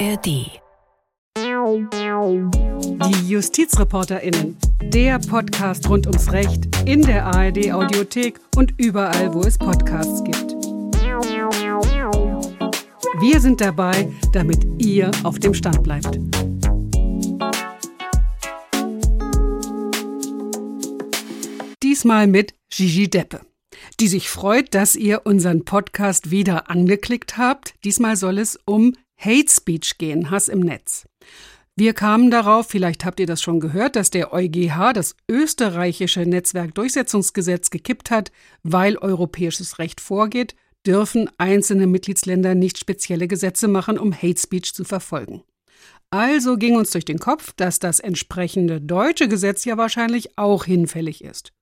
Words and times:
ARD. 0.00 0.26
Die 3.06 3.28
JustizreporterInnen. 3.28 4.56
Der 4.82 5.20
Podcast 5.20 5.88
rund 5.88 6.08
ums 6.08 6.32
Recht 6.32 6.66
in 6.84 7.02
der 7.02 7.26
ARD 7.26 7.70
Audiothek 7.72 8.40
und 8.56 8.74
überall, 8.76 9.32
wo 9.32 9.42
es 9.42 9.56
Podcasts 9.56 10.24
gibt. 10.24 10.52
Wir 13.20 13.40
sind 13.40 13.60
dabei, 13.60 14.10
damit 14.32 14.66
ihr 14.78 15.12
auf 15.22 15.38
dem 15.38 15.54
Stand 15.54 15.84
bleibt. 15.84 16.18
Diesmal 21.84 22.26
mit 22.26 22.54
Gigi 22.68 23.08
Deppe, 23.08 23.42
die 24.00 24.08
sich 24.08 24.28
freut, 24.28 24.74
dass 24.74 24.96
ihr 24.96 25.22
unseren 25.24 25.64
Podcast 25.64 26.32
wieder 26.32 26.68
angeklickt 26.68 27.38
habt. 27.38 27.74
Diesmal 27.84 28.16
soll 28.16 28.38
es 28.38 28.58
um 28.64 28.94
Hate 29.24 29.50
Speech 29.50 29.98
gehen, 29.98 30.30
Hass 30.30 30.48
im 30.48 30.60
Netz. 30.60 31.06
Wir 31.76 31.92
kamen 31.92 32.30
darauf, 32.30 32.68
vielleicht 32.68 33.04
habt 33.04 33.18
ihr 33.18 33.26
das 33.26 33.42
schon 33.42 33.58
gehört, 33.58 33.96
dass 33.96 34.10
der 34.10 34.32
EuGH 34.32 34.92
das 34.92 35.16
österreichische 35.28 36.20
Netzwerkdurchsetzungsgesetz 36.20 37.70
gekippt 37.70 38.12
hat, 38.12 38.30
weil 38.62 38.96
europäisches 38.96 39.80
Recht 39.80 40.00
vorgeht, 40.00 40.54
dürfen 40.86 41.28
einzelne 41.38 41.86
Mitgliedsländer 41.86 42.54
nicht 42.54 42.78
spezielle 42.78 43.26
Gesetze 43.26 43.66
machen, 43.66 43.98
um 43.98 44.14
Hate 44.14 44.38
Speech 44.38 44.74
zu 44.74 44.84
verfolgen. 44.84 45.42
Also 46.10 46.56
ging 46.56 46.76
uns 46.76 46.92
durch 46.92 47.04
den 47.04 47.18
Kopf, 47.18 47.52
dass 47.56 47.80
das 47.80 47.98
entsprechende 47.98 48.80
deutsche 48.80 49.26
Gesetz 49.26 49.64
ja 49.64 49.76
wahrscheinlich 49.76 50.38
auch 50.38 50.64
hinfällig 50.64 51.24
ist. 51.24 51.52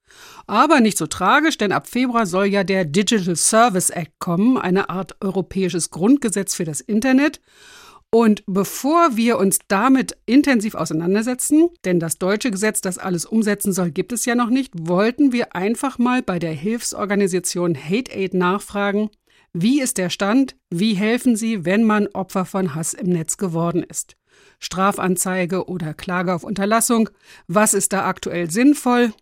Aber 0.47 0.81
nicht 0.81 0.99
so 0.99 1.07
tragisch, 1.07 1.59
denn 1.59 1.73
ab 1.73 1.87
Februar 1.87 2.27
soll 2.27 2.47
ja 2.47 2.65
der 2.65 2.85
Digital 2.85 3.37
Service 3.37 3.91
Act 3.91 4.19
kommen, 4.19 4.59
eine 4.59 4.91
Art 4.91 5.17
europäisches 5.21 5.91
Grundgesetz 5.91 6.55
für 6.55 6.65
das 6.65 6.81
Internet. 6.81 7.41
Und 8.15 8.45
bevor 8.47 9.17
wir 9.17 9.39
uns 9.39 9.61
damit 9.69 10.19
intensiv 10.27 10.75
auseinandersetzen, 10.75 11.71
denn 11.87 11.99
das 11.99 12.19
deutsche 12.19 12.51
Gesetz, 12.51 12.83
das 12.83 12.99
alles 12.99 13.25
umsetzen 13.25 13.73
soll, 13.73 13.91
gibt 13.91 14.13
es 14.13 14.27
ja 14.27 14.35
noch 14.35 14.51
nicht, 14.51 14.73
wollten 14.77 15.33
wir 15.33 15.57
einfach 15.57 15.97
mal 15.97 16.21
bei 16.21 16.39
der 16.39 16.53
Hilfsorganisation 16.53 17.75
Hate 17.75 18.13
Aid 18.13 18.35
nachfragen, 18.35 19.09
wie 19.55 19.81
ist 19.81 19.97
der 19.97 20.11
Stand, 20.11 20.57
wie 20.69 20.93
helfen 20.93 21.37
sie, 21.37 21.65
wenn 21.65 21.85
man 21.85 22.07
Opfer 22.09 22.45
von 22.45 22.75
Hass 22.75 22.93
im 22.93 23.09
Netz 23.09 23.39
geworden 23.39 23.83
ist. 23.83 24.17
Strafanzeige 24.59 25.67
oder 25.67 25.95
Klage 25.95 26.35
auf 26.35 26.45
Unterlassung, 26.45 27.09
was 27.49 27.73
ist 27.73 27.93
da 27.95 28.07
aktuell 28.07 28.51
sinnvoll 28.51 29.13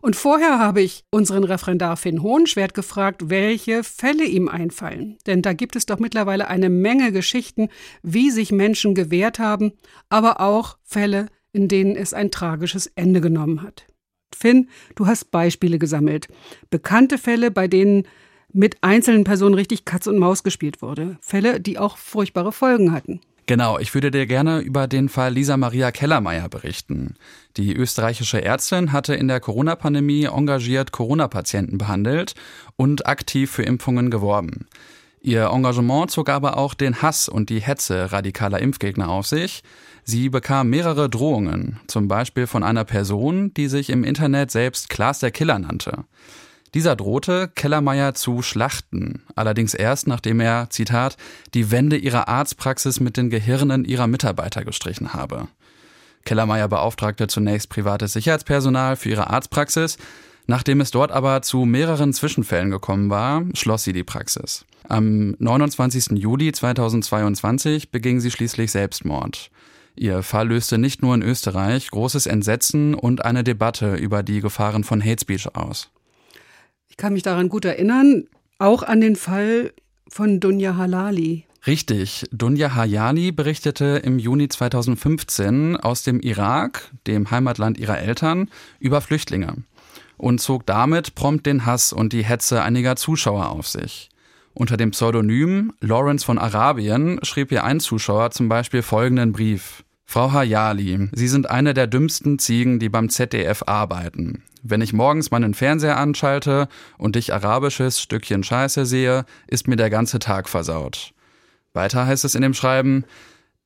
und 0.00 0.16
vorher 0.16 0.58
habe 0.58 0.80
ich 0.80 1.04
unseren 1.10 1.44
Referendar 1.44 1.96
Finn 1.96 2.22
Hohenschwert 2.22 2.74
gefragt, 2.74 3.30
welche 3.30 3.84
Fälle 3.84 4.24
ihm 4.24 4.48
einfallen. 4.48 5.18
Denn 5.26 5.42
da 5.42 5.52
gibt 5.52 5.76
es 5.76 5.86
doch 5.86 5.98
mittlerweile 5.98 6.48
eine 6.48 6.70
Menge 6.70 7.12
Geschichten, 7.12 7.68
wie 8.02 8.30
sich 8.30 8.52
Menschen 8.52 8.94
gewehrt 8.94 9.38
haben, 9.38 9.72
aber 10.08 10.40
auch 10.40 10.78
Fälle, 10.82 11.26
in 11.52 11.68
denen 11.68 11.96
es 11.96 12.14
ein 12.14 12.30
tragisches 12.30 12.86
Ende 12.94 13.20
genommen 13.20 13.62
hat. 13.62 13.86
Finn, 14.34 14.68
du 14.94 15.06
hast 15.06 15.30
Beispiele 15.30 15.78
gesammelt. 15.78 16.28
Bekannte 16.70 17.18
Fälle, 17.18 17.50
bei 17.50 17.68
denen 17.68 18.04
mit 18.52 18.76
einzelnen 18.82 19.24
Personen 19.24 19.54
richtig 19.54 19.84
Katz 19.84 20.06
und 20.06 20.18
Maus 20.18 20.42
gespielt 20.42 20.82
wurde. 20.82 21.16
Fälle, 21.20 21.60
die 21.60 21.78
auch 21.78 21.96
furchtbare 21.96 22.52
Folgen 22.52 22.92
hatten. 22.92 23.20
Genau, 23.46 23.78
ich 23.78 23.92
würde 23.92 24.10
dir 24.12 24.26
gerne 24.26 24.60
über 24.60 24.86
den 24.86 25.08
Fall 25.08 25.32
Lisa 25.32 25.56
Maria 25.56 25.90
Kellermeier 25.90 26.48
berichten. 26.48 27.14
Die 27.56 27.74
österreichische 27.74 28.42
Ärztin 28.42 28.92
hatte 28.92 29.14
in 29.14 29.26
der 29.26 29.40
Corona-Pandemie 29.40 30.24
engagiert 30.24 30.92
Corona-Patienten 30.92 31.76
behandelt 31.76 32.34
und 32.76 33.06
aktiv 33.06 33.50
für 33.50 33.64
Impfungen 33.64 34.10
geworben. 34.10 34.68
Ihr 35.20 35.50
Engagement 35.52 36.10
zog 36.10 36.28
aber 36.28 36.56
auch 36.56 36.74
den 36.74 37.02
Hass 37.02 37.28
und 37.28 37.48
die 37.48 37.60
Hetze 37.60 38.12
radikaler 38.12 38.60
Impfgegner 38.60 39.08
auf 39.08 39.26
sich. 39.26 39.62
Sie 40.04 40.28
bekam 40.28 40.70
mehrere 40.70 41.08
Drohungen, 41.08 41.78
zum 41.86 42.08
Beispiel 42.08 42.48
von 42.48 42.64
einer 42.64 42.84
Person, 42.84 43.54
die 43.54 43.68
sich 43.68 43.90
im 43.90 44.02
Internet 44.02 44.50
selbst 44.50 44.88
Klaas 44.88 45.20
der 45.20 45.30
Killer 45.30 45.60
nannte. 45.60 46.04
Dieser 46.74 46.96
drohte, 46.96 47.48
Kellermeier 47.54 48.14
zu 48.14 48.42
schlachten, 48.42 49.22
allerdings 49.34 49.74
erst 49.74 50.06
nachdem 50.06 50.40
er, 50.40 50.70
Zitat, 50.70 51.16
die 51.52 51.70
Wände 51.70 51.96
ihrer 51.96 52.28
Arztpraxis 52.28 52.98
mit 53.00 53.16
den 53.16 53.28
Gehirnen 53.28 53.84
ihrer 53.84 54.06
Mitarbeiter 54.06 54.64
gestrichen 54.64 55.12
habe. 55.12 55.48
Kellermeier 56.24 56.68
beauftragte 56.68 57.26
zunächst 57.26 57.68
privates 57.68 58.12
Sicherheitspersonal 58.14 58.96
für 58.96 59.10
ihre 59.10 59.30
Arztpraxis, 59.30 59.98
Nachdem 60.46 60.80
es 60.80 60.90
dort 60.90 61.12
aber 61.12 61.42
zu 61.42 61.64
mehreren 61.64 62.12
Zwischenfällen 62.12 62.70
gekommen 62.70 63.10
war, 63.10 63.44
schloss 63.54 63.84
sie 63.84 63.92
die 63.92 64.04
Praxis. 64.04 64.64
Am 64.88 65.36
29. 65.38 66.18
Juli 66.18 66.52
2022 66.52 67.90
beging 67.90 68.20
sie 68.20 68.30
schließlich 68.30 68.72
Selbstmord. 68.72 69.50
Ihr 69.94 70.22
Fall 70.22 70.48
löste 70.48 70.78
nicht 70.78 71.02
nur 71.02 71.14
in 71.14 71.22
Österreich 71.22 71.90
großes 71.90 72.26
Entsetzen 72.26 72.94
und 72.94 73.24
eine 73.24 73.44
Debatte 73.44 73.94
über 73.94 74.22
die 74.22 74.40
Gefahren 74.40 74.84
von 74.84 75.02
Hate 75.02 75.20
Speech 75.20 75.54
aus. 75.54 75.90
Ich 76.92 76.98
kann 76.98 77.14
mich 77.14 77.22
daran 77.22 77.48
gut 77.48 77.64
erinnern, 77.64 78.24
auch 78.58 78.82
an 78.82 79.00
den 79.00 79.16
Fall 79.16 79.72
von 80.08 80.40
Dunja 80.40 80.76
Halali. 80.76 81.46
Richtig. 81.66 82.26
Dunja 82.32 82.74
Hayali 82.74 83.32
berichtete 83.32 84.02
im 84.04 84.18
Juni 84.18 84.48
2015 84.48 85.78
aus 85.78 86.02
dem 86.02 86.20
Irak, 86.20 86.90
dem 87.06 87.30
Heimatland 87.30 87.78
ihrer 87.78 87.98
Eltern, 87.98 88.50
über 88.78 89.00
Flüchtlinge 89.00 89.64
und 90.18 90.42
zog 90.42 90.66
damit 90.66 91.14
prompt 91.14 91.46
den 91.46 91.64
Hass 91.64 91.94
und 91.94 92.12
die 92.12 92.24
Hetze 92.24 92.62
einiger 92.62 92.94
Zuschauer 92.96 93.48
auf 93.48 93.68
sich. 93.68 94.10
Unter 94.52 94.76
dem 94.76 94.90
Pseudonym 94.90 95.72
Lawrence 95.80 96.26
von 96.26 96.36
Arabien 96.36 97.20
schrieb 97.22 97.52
ihr 97.52 97.64
ein 97.64 97.80
Zuschauer 97.80 98.32
zum 98.32 98.50
Beispiel 98.50 98.82
folgenden 98.82 99.32
Brief. 99.32 99.82
Frau 100.04 100.30
Hayali, 100.30 101.08
Sie 101.12 101.28
sind 101.28 101.48
eine 101.48 101.72
der 101.72 101.86
dümmsten 101.86 102.38
Ziegen, 102.38 102.78
die 102.80 102.90
beim 102.90 103.08
ZDF 103.08 103.62
arbeiten. 103.64 104.42
Wenn 104.62 104.80
ich 104.80 104.92
morgens 104.92 105.32
meinen 105.32 105.54
Fernseher 105.54 105.96
anschalte 105.96 106.68
und 106.96 107.16
ich 107.16 107.34
arabisches 107.34 108.00
Stückchen 108.00 108.44
Scheiße 108.44 108.86
sehe, 108.86 109.24
ist 109.48 109.66
mir 109.66 109.74
der 109.74 109.90
ganze 109.90 110.20
Tag 110.20 110.48
versaut. 110.48 111.12
Weiter 111.72 112.06
heißt 112.06 112.24
es 112.24 112.36
in 112.36 112.42
dem 112.42 112.54
Schreiben, 112.54 113.04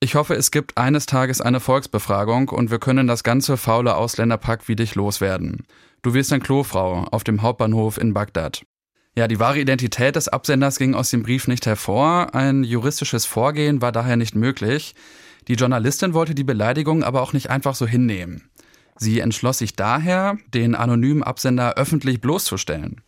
ich 0.01 0.15
hoffe, 0.15 0.35
es 0.35 0.51
gibt 0.51 0.79
eines 0.79 1.07
Tages 1.07 1.41
eine 1.41 1.61
Volksbefragung 1.61 2.49
und 2.49 2.71
wir 2.71 2.79
können 2.79 3.07
das 3.07 3.25
ganze 3.25 3.57
faule 3.57 3.97
Ausländerpack 3.97 4.69
wie 4.69 4.77
dich 4.77 4.95
loswerden. 4.95 5.67
Du 6.01 6.15
wirst 6.15 6.33
ein 6.33 6.43
Klofrau 6.43 7.05
auf 7.11 7.25
dem 7.25 7.43
Hauptbahnhof 7.43 7.99
in 7.99 8.15
Bagdad. 8.15 8.63
Ja, 9.15 9.29
die 9.29 9.41
wahre 9.41 9.61
Identität 9.61 10.17
des 10.17 10.29
Absenders 10.29 10.79
ging 10.79 10.95
aus 10.95 11.11
dem 11.11 11.23
Brief 11.23 11.49
nicht 11.49 11.67
hervor, 11.67 12.35
ein 12.35 12.65
juristisches 12.65 13.27
Vorgehen 13.27 13.81
war 13.83 13.93
daher 13.93 14.17
nicht 14.17 14.35
möglich. 14.35 14.95
Die 15.49 15.55
Journalistin 15.55 16.15
wollte 16.15 16.35
die 16.35 16.45
Beleidigung 16.45 17.03
aber 17.03 17.23
auch 17.23 17.33
nicht 17.33 17.51
einfach 17.51 17.75
so 17.75 17.87
hinnehmen. 17.87 18.51
Sie 18.99 19.21
entschloss 19.21 19.59
sich 19.59 19.75
daher, 19.75 20.39
den 20.55 20.75
anonymen 20.75 21.23
Absender 21.23 21.75
öffentlich 21.75 22.21
bloßzustellen. 22.21 23.03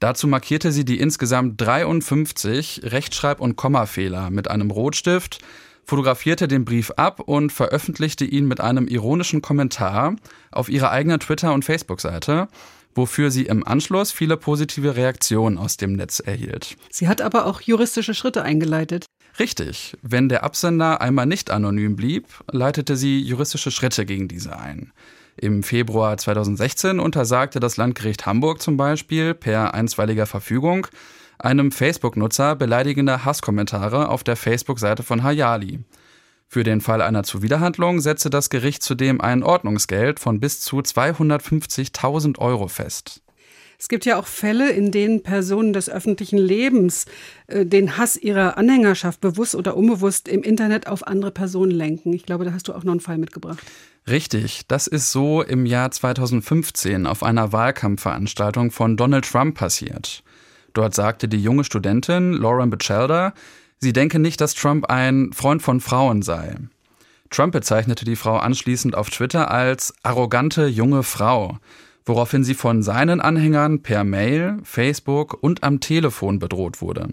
Dazu 0.00 0.28
markierte 0.28 0.70
sie 0.70 0.84
die 0.84 1.00
insgesamt 1.00 1.60
53 1.60 2.82
Rechtschreib- 2.84 3.40
und 3.40 3.56
Kommafehler 3.56 4.30
mit 4.30 4.48
einem 4.48 4.70
Rotstift, 4.70 5.40
fotografierte 5.84 6.46
den 6.46 6.64
Brief 6.64 6.90
ab 6.92 7.20
und 7.20 7.50
veröffentlichte 7.50 8.24
ihn 8.24 8.46
mit 8.46 8.60
einem 8.60 8.86
ironischen 8.86 9.42
Kommentar 9.42 10.16
auf 10.52 10.68
ihrer 10.68 10.90
eigenen 10.90 11.18
Twitter- 11.18 11.54
und 11.54 11.64
Facebook-Seite, 11.64 12.48
wofür 12.94 13.30
sie 13.30 13.46
im 13.46 13.66
Anschluss 13.66 14.12
viele 14.12 14.36
positive 14.36 14.96
Reaktionen 14.96 15.56
aus 15.56 15.76
dem 15.78 15.94
Netz 15.94 16.20
erhielt. 16.20 16.76
Sie 16.90 17.08
hat 17.08 17.20
aber 17.20 17.46
auch 17.46 17.60
juristische 17.60 18.14
Schritte 18.14 18.42
eingeleitet. 18.42 19.06
Richtig. 19.38 19.96
Wenn 20.02 20.28
der 20.28 20.44
Absender 20.44 21.00
einmal 21.00 21.26
nicht 21.26 21.50
anonym 21.50 21.96
blieb, 21.96 22.26
leitete 22.50 22.96
sie 22.96 23.20
juristische 23.20 23.70
Schritte 23.70 24.04
gegen 24.04 24.28
diese 24.28 24.58
ein. 24.58 24.92
Im 25.40 25.62
Februar 25.62 26.16
2016 26.16 26.98
untersagte 26.98 27.60
das 27.60 27.76
Landgericht 27.76 28.26
Hamburg 28.26 28.60
zum 28.60 28.76
Beispiel 28.76 29.34
per 29.34 29.72
einstweiliger 29.72 30.26
Verfügung 30.26 30.88
einem 31.38 31.70
Facebook-Nutzer 31.70 32.56
beleidigende 32.56 33.24
Hasskommentare 33.24 34.08
auf 34.08 34.24
der 34.24 34.34
Facebook-Seite 34.34 35.04
von 35.04 35.22
Hayali. 35.22 35.78
Für 36.48 36.64
den 36.64 36.80
Fall 36.80 37.02
einer 37.02 37.22
Zuwiderhandlung 37.22 38.00
setzte 38.00 38.30
das 38.30 38.50
Gericht 38.50 38.82
zudem 38.82 39.20
ein 39.20 39.44
Ordnungsgeld 39.44 40.18
von 40.18 40.40
bis 40.40 40.60
zu 40.60 40.78
250.000 40.78 42.38
Euro 42.38 42.66
fest. 42.66 43.22
Es 43.80 43.86
gibt 43.86 44.04
ja 44.04 44.18
auch 44.18 44.26
Fälle, 44.26 44.70
in 44.70 44.90
denen 44.90 45.22
Personen 45.22 45.72
des 45.72 45.88
öffentlichen 45.88 46.36
Lebens 46.36 47.06
äh, 47.46 47.64
den 47.64 47.96
Hass 47.96 48.16
ihrer 48.16 48.58
Anhängerschaft 48.58 49.20
bewusst 49.20 49.54
oder 49.54 49.76
unbewusst 49.76 50.26
im 50.26 50.42
Internet 50.42 50.88
auf 50.88 51.06
andere 51.06 51.30
Personen 51.30 51.70
lenken. 51.70 52.12
Ich 52.12 52.26
glaube, 52.26 52.44
da 52.44 52.52
hast 52.52 52.66
du 52.66 52.74
auch 52.74 52.82
noch 52.82 52.90
einen 52.90 53.00
Fall 53.00 53.18
mitgebracht. 53.18 53.62
Richtig, 54.08 54.66
das 54.66 54.88
ist 54.88 55.12
so 55.12 55.42
im 55.42 55.64
Jahr 55.64 55.92
2015 55.92 57.06
auf 57.06 57.22
einer 57.22 57.52
Wahlkampfveranstaltung 57.52 58.72
von 58.72 58.96
Donald 58.96 59.30
Trump 59.30 59.56
passiert. 59.56 60.24
Dort 60.72 60.94
sagte 60.94 61.28
die 61.28 61.40
junge 61.40 61.62
Studentin 61.62 62.32
Lauren 62.32 62.70
Batchelder, 62.70 63.32
sie 63.78 63.92
denke 63.92 64.18
nicht, 64.18 64.40
dass 64.40 64.54
Trump 64.54 64.86
ein 64.86 65.32
Freund 65.32 65.62
von 65.62 65.80
Frauen 65.80 66.22
sei. 66.22 66.56
Trump 67.30 67.52
bezeichnete 67.52 68.04
die 68.04 68.16
Frau 68.16 68.38
anschließend 68.38 68.96
auf 68.96 69.10
Twitter 69.10 69.50
als 69.50 69.94
arrogante 70.02 70.66
junge 70.66 71.04
Frau 71.04 71.58
woraufhin 72.08 72.44
sie 72.44 72.54
von 72.54 72.82
seinen 72.82 73.20
Anhängern 73.20 73.82
per 73.82 74.04
Mail, 74.04 74.56
Facebook 74.62 75.36
und 75.40 75.62
am 75.62 75.80
Telefon 75.80 76.38
bedroht 76.38 76.80
wurde. 76.80 77.08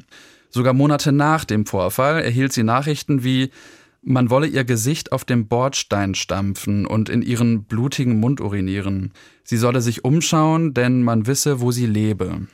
Sogar 0.50 0.74
Monate 0.74 1.12
nach 1.12 1.46
dem 1.46 1.66
Vorfall 1.66 2.22
erhielt 2.22 2.54
sie 2.54 2.64
Nachrichten 2.64 3.24
wie 3.24 3.52
Man 4.02 4.30
wolle 4.30 4.48
ihr 4.48 4.64
Gesicht 4.64 5.12
auf 5.12 5.26
dem 5.26 5.48
Bordstein 5.48 6.14
stampfen 6.16 6.86
und 6.86 7.10
in 7.10 7.22
ihren 7.22 7.64
blutigen 7.64 8.20
Mund 8.20 8.40
urinieren. 8.40 9.12
Sie 9.44 9.58
solle 9.58 9.82
sich 9.82 10.06
umschauen, 10.06 10.74
denn 10.74 11.02
man 11.02 11.28
wisse, 11.28 11.60
wo 11.60 11.72
sie 11.72 11.88
lebe. 11.88 12.48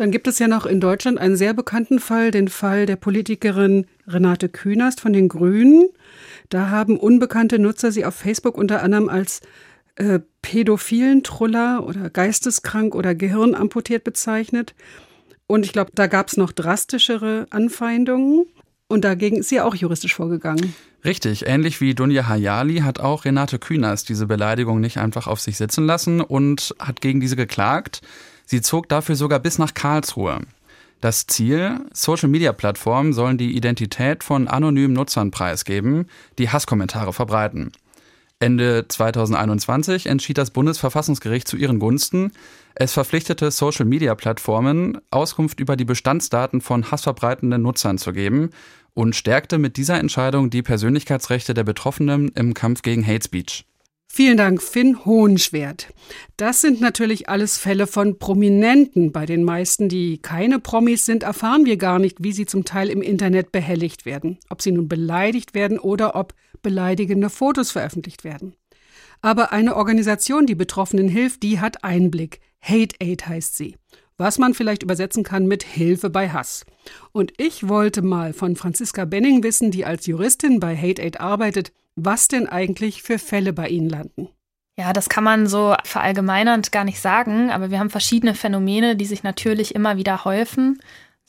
Dann 0.00 0.10
gibt 0.10 0.26
es 0.28 0.38
ja 0.38 0.48
noch 0.48 0.66
in 0.66 0.80
Deutschland 0.80 1.18
einen 1.18 1.36
sehr 1.36 1.54
bekannten 1.54 1.98
Fall, 1.98 2.30
den 2.30 2.48
Fall 2.48 2.86
der 2.86 2.96
Politikerin 2.96 3.86
Renate 4.06 4.48
Künast 4.48 5.00
von 5.00 5.12
den 5.12 5.28
Grünen. 5.28 5.90
Da 6.48 6.70
haben 6.70 6.96
unbekannte 6.98 7.58
Nutzer 7.58 7.92
sie 7.92 8.04
auf 8.04 8.14
Facebook 8.14 8.56
unter 8.56 8.82
anderem 8.82 9.08
als 9.08 9.42
äh, 10.00 10.20
pädophilen 10.40 11.22
Truller 11.22 11.84
oder 11.86 12.08
geisteskrank 12.08 12.94
oder 12.94 13.14
gehirnamputiert 13.14 14.02
bezeichnet. 14.02 14.74
Und 15.46 15.66
ich 15.66 15.72
glaube, 15.72 15.90
da 15.94 16.06
gab 16.06 16.28
es 16.28 16.36
noch 16.38 16.52
drastischere 16.52 17.46
Anfeindungen. 17.50 18.46
Und 18.88 19.04
dagegen 19.04 19.36
ist 19.36 19.50
sie 19.50 19.60
auch 19.60 19.74
juristisch 19.74 20.14
vorgegangen. 20.14 20.74
Richtig, 21.04 21.46
ähnlich 21.46 21.80
wie 21.80 21.94
Dunja 21.94 22.26
Hayali 22.26 22.78
hat 22.78 22.98
auch 22.98 23.24
Renate 23.24 23.58
Künast 23.58 24.08
diese 24.08 24.26
Beleidigung 24.26 24.80
nicht 24.80 24.96
einfach 24.96 25.26
auf 25.26 25.38
sich 25.38 25.58
sitzen 25.58 25.84
lassen 25.86 26.20
und 26.20 26.74
hat 26.78 27.00
gegen 27.00 27.20
diese 27.20 27.36
geklagt. 27.36 28.00
Sie 28.46 28.62
zog 28.62 28.88
dafür 28.88 29.16
sogar 29.16 29.38
bis 29.38 29.58
nach 29.58 29.74
Karlsruhe. 29.74 30.40
Das 31.00 31.26
Ziel, 31.26 31.80
Social-Media-Plattformen 31.92 33.12
sollen 33.12 33.38
die 33.38 33.54
Identität 33.56 34.24
von 34.24 34.48
anonymen 34.48 34.94
Nutzern 34.94 35.30
preisgeben, 35.30 36.08
die 36.38 36.48
Hasskommentare 36.48 37.12
verbreiten. 37.12 37.72
Ende 38.42 38.86
2021 38.88 40.06
entschied 40.06 40.38
das 40.38 40.50
Bundesverfassungsgericht 40.50 41.46
zu 41.46 41.58
ihren 41.58 41.78
Gunsten. 41.78 42.32
Es 42.74 42.94
verpflichtete 42.94 43.50
Social-Media-Plattformen, 43.50 44.98
Auskunft 45.10 45.60
über 45.60 45.76
die 45.76 45.84
Bestandsdaten 45.84 46.62
von 46.62 46.90
hassverbreitenden 46.90 47.60
Nutzern 47.60 47.98
zu 47.98 48.14
geben 48.14 48.48
und 48.94 49.14
stärkte 49.14 49.58
mit 49.58 49.76
dieser 49.76 50.00
Entscheidung 50.00 50.48
die 50.48 50.62
Persönlichkeitsrechte 50.62 51.52
der 51.52 51.64
Betroffenen 51.64 52.28
im 52.34 52.54
Kampf 52.54 52.80
gegen 52.80 53.06
Hate 53.06 53.24
Speech. 53.24 53.66
Vielen 54.12 54.38
Dank, 54.38 54.60
Finn 54.60 55.04
Hohenschwert. 55.04 55.92
Das 56.36 56.62
sind 56.62 56.80
natürlich 56.80 57.28
alles 57.28 57.58
Fälle 57.58 57.86
von 57.86 58.18
Prominenten. 58.18 59.12
Bei 59.12 59.24
den 59.24 59.44
meisten, 59.44 59.88
die 59.88 60.18
keine 60.18 60.58
Promis 60.58 61.06
sind, 61.06 61.22
erfahren 61.22 61.64
wir 61.64 61.76
gar 61.76 62.00
nicht, 62.00 62.16
wie 62.20 62.32
sie 62.32 62.44
zum 62.44 62.64
Teil 62.64 62.88
im 62.88 63.02
Internet 63.02 63.52
behelligt 63.52 64.06
werden. 64.06 64.38
Ob 64.48 64.62
sie 64.62 64.72
nun 64.72 64.88
beleidigt 64.88 65.54
werden 65.54 65.78
oder 65.78 66.16
ob 66.16 66.34
beleidigende 66.62 67.30
Fotos 67.30 67.70
veröffentlicht 67.70 68.24
werden. 68.24 68.54
Aber 69.22 69.52
eine 69.52 69.76
Organisation, 69.76 70.46
die 70.46 70.54
Betroffenen 70.54 71.08
hilft, 71.08 71.42
die 71.42 71.60
hat 71.60 71.84
Einblick. 71.84 72.40
Hate 72.62 72.96
Aid 73.00 73.26
heißt 73.26 73.56
sie 73.56 73.76
was 74.20 74.38
man 74.38 74.52
vielleicht 74.52 74.82
übersetzen 74.82 75.24
kann 75.24 75.46
mit 75.46 75.64
Hilfe 75.64 76.10
bei 76.10 76.28
Hass. 76.28 76.66
Und 77.10 77.32
ich 77.38 77.68
wollte 77.68 78.02
mal 78.02 78.34
von 78.34 78.54
Franziska 78.54 79.06
Benning 79.06 79.42
wissen, 79.42 79.70
die 79.70 79.86
als 79.86 80.06
Juristin 80.06 80.60
bei 80.60 80.76
Hate 80.76 81.02
Aid 81.02 81.20
arbeitet, 81.20 81.72
was 81.96 82.28
denn 82.28 82.46
eigentlich 82.46 83.02
für 83.02 83.18
Fälle 83.18 83.54
bei 83.54 83.68
Ihnen 83.68 83.88
landen. 83.88 84.28
Ja, 84.78 84.92
das 84.92 85.08
kann 85.08 85.24
man 85.24 85.46
so 85.46 85.74
verallgemeinernd 85.84 86.70
gar 86.70 86.84
nicht 86.84 87.00
sagen, 87.00 87.50
aber 87.50 87.70
wir 87.70 87.80
haben 87.80 87.90
verschiedene 87.90 88.34
Phänomene, 88.34 88.94
die 88.94 89.06
sich 89.06 89.22
natürlich 89.22 89.74
immer 89.74 89.96
wieder 89.96 90.24
häufen. 90.24 90.80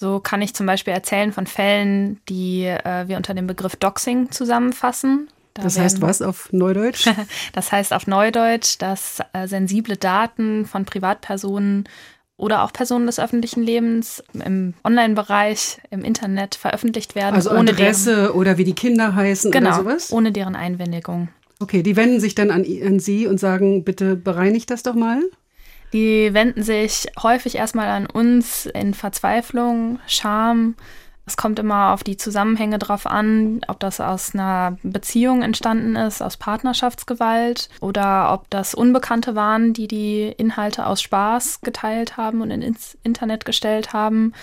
So 0.02 0.20
kann 0.20 0.42
ich 0.42 0.56
zum 0.56 0.66
Beispiel 0.66 0.94
erzählen 0.94 1.32
von 1.32 1.46
Fällen, 1.46 2.20
die 2.28 2.66
äh, 2.66 3.08
wir 3.08 3.18
unter 3.18 3.36
dem 3.36 3.46
Begriff 3.46 3.76
Doxing 3.76 4.32
zusammenfassen. 4.32 5.28
Da 5.54 5.62
das 5.62 5.78
heißt 5.78 6.02
was 6.02 6.24
auf 6.24 6.52
Neudeutsch? 6.52 7.08
das 7.54 7.72
heißt 7.72 7.94
auf 7.94 8.08
Neudeutsch, 8.08 8.78
dass 8.80 9.20
äh, 9.34 9.48
sensible 9.48 9.98
Daten 9.98 10.66
von 10.66 10.86
Privatpersonen 10.86 11.88
oder 12.36 12.64
auch 12.64 12.74
Personen 12.74 13.06
des 13.06 13.20
öffentlichen 13.20 13.62
Lebens 13.62 14.24
im 14.34 14.74
Online-Bereich, 14.84 15.78
im 15.92 16.04
Internet 16.04 16.56
veröffentlicht 16.56 17.14
werden. 17.14 17.36
Also 17.36 17.52
ohne 17.52 17.70
Adresse 17.70 18.16
deren, 18.16 18.32
oder 18.32 18.58
wie 18.58 18.64
die 18.64 18.74
Kinder 18.74 19.14
heißen 19.14 19.52
genau, 19.52 19.70
oder 19.70 19.84
sowas? 19.84 20.12
ohne 20.12 20.32
deren 20.32 20.56
Einwilligung. 20.56 21.30
Okay, 21.60 21.84
die 21.84 21.96
wenden 21.96 22.20
sich 22.20 22.34
dann 22.34 22.50
an, 22.50 22.66
an 22.66 23.00
Sie 23.00 23.28
und 23.28 23.40
sagen, 23.40 23.84
bitte 23.84 24.16
bereinigt 24.16 24.72
das 24.72 24.82
doch 24.82 24.96
mal? 24.96 25.22
Die 25.94 26.34
wenden 26.34 26.64
sich 26.64 27.08
häufig 27.22 27.56
erstmal 27.56 27.88
an 27.88 28.06
uns 28.06 28.66
in 28.66 28.94
Verzweiflung, 28.94 30.00
Scham, 30.08 30.76
es 31.26 31.38
kommt 31.38 31.60
immer 31.60 31.94
auf 31.94 32.04
die 32.04 32.18
Zusammenhänge 32.18 32.80
drauf 32.80 33.06
an, 33.06 33.62
ob 33.68 33.80
das 33.80 34.02
aus 34.02 34.34
einer 34.34 34.78
Beziehung 34.84 35.44
entstanden 35.44 35.96
ist, 35.96 36.22
aus 36.22 36.36
Partnerschaftsgewalt 36.36 37.70
oder 37.80 38.34
ob 38.34 38.50
das 38.50 38.74
Unbekannte 38.74 39.36
waren, 39.36 39.74
die 39.74 39.88
die 39.88 40.34
Inhalte 40.38 40.86
aus 40.86 41.02
Spaß 41.02 41.62
geteilt 41.62 42.18
haben 42.18 42.42
und 42.42 42.52
ins 42.52 42.98
Internet 43.04 43.46
gestellt 43.46 43.94
haben. 43.94 44.34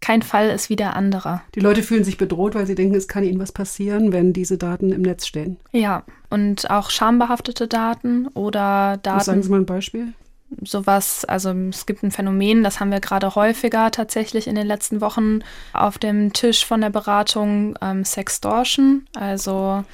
Kein 0.00 0.22
Fall 0.22 0.48
ist 0.50 0.70
wie 0.70 0.76
der 0.76 0.96
andere. 0.96 1.42
Die 1.54 1.60
Leute 1.60 1.82
fühlen 1.82 2.02
sich 2.02 2.18
bedroht, 2.18 2.54
weil 2.54 2.66
sie 2.66 2.74
denken, 2.74 2.94
es 2.94 3.08
kann 3.08 3.24
ihnen 3.24 3.38
was 3.38 3.52
passieren, 3.52 4.10
wenn 4.12 4.32
diese 4.32 4.58
Daten 4.58 4.90
im 4.90 5.02
Netz 5.02 5.26
stehen. 5.26 5.58
Ja, 5.70 6.02
und 6.30 6.70
auch 6.70 6.90
schambehaftete 6.90 7.68
Daten 7.68 8.26
oder 8.28 8.98
Daten. 9.02 9.18
Was 9.18 9.26
sagen 9.26 9.42
Sie 9.42 9.50
mal 9.50 9.60
ein 9.60 9.66
Beispiel? 9.66 10.14
Sowas, 10.62 11.24
also 11.24 11.50
es 11.70 11.86
gibt 11.86 12.02
ein 12.02 12.10
Phänomen, 12.10 12.62
das 12.62 12.80
haben 12.80 12.90
wir 12.90 13.00
gerade 13.00 13.34
häufiger 13.34 13.90
tatsächlich 13.90 14.46
in 14.46 14.54
den 14.54 14.66
letzten 14.66 15.00
Wochen 15.00 15.40
auf 15.72 15.98
dem 15.98 16.32
Tisch 16.32 16.64
von 16.64 16.80
der 16.80 16.90
Beratung, 16.90 17.76
ähm, 17.80 18.04
Sextortion, 18.04 19.06
also 19.14 19.84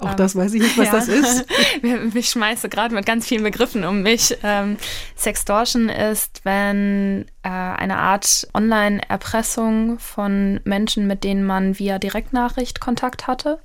auch 0.00 0.14
das 0.14 0.34
weiß 0.34 0.54
ich 0.54 0.62
nicht, 0.62 0.78
was 0.78 0.86
ja. 0.86 0.92
das 0.92 1.08
ist. 1.08 1.46
ich 2.14 2.30
schmeiße 2.30 2.68
gerade 2.68 2.94
mit 2.94 3.04
ganz 3.04 3.26
vielen 3.26 3.42
Begriffen 3.42 3.84
um 3.84 4.02
mich. 4.02 4.36
Ähm, 4.42 4.76
Sextortion 5.16 5.88
ist, 5.88 6.40
wenn 6.44 7.26
äh, 7.42 7.48
eine 7.48 7.98
Art 7.98 8.48
Online-Erpressung 8.54 9.98
von 9.98 10.60
Menschen, 10.64 11.06
mit 11.06 11.24
denen 11.24 11.44
man 11.44 11.78
via 11.78 11.98
Direktnachricht 11.98 12.80
Kontakt 12.80 13.26
hatte, 13.26 13.60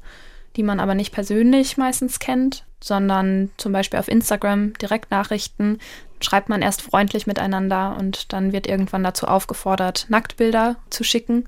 die 0.55 0.63
man 0.63 0.79
aber 0.79 0.95
nicht 0.95 1.13
persönlich 1.13 1.77
meistens 1.77 2.19
kennt, 2.19 2.65
sondern 2.83 3.49
zum 3.57 3.71
Beispiel 3.71 3.99
auf 3.99 4.07
Instagram 4.07 4.73
Direktnachrichten 4.73 5.79
schreibt 6.21 6.49
man 6.49 6.61
erst 6.61 6.81
freundlich 6.81 7.27
miteinander 7.27 7.95
und 7.99 8.33
dann 8.33 8.51
wird 8.51 8.67
irgendwann 8.67 9.03
dazu 9.03 9.27
aufgefordert, 9.27 10.05
Nacktbilder 10.09 10.77
zu 10.89 11.03
schicken. 11.03 11.47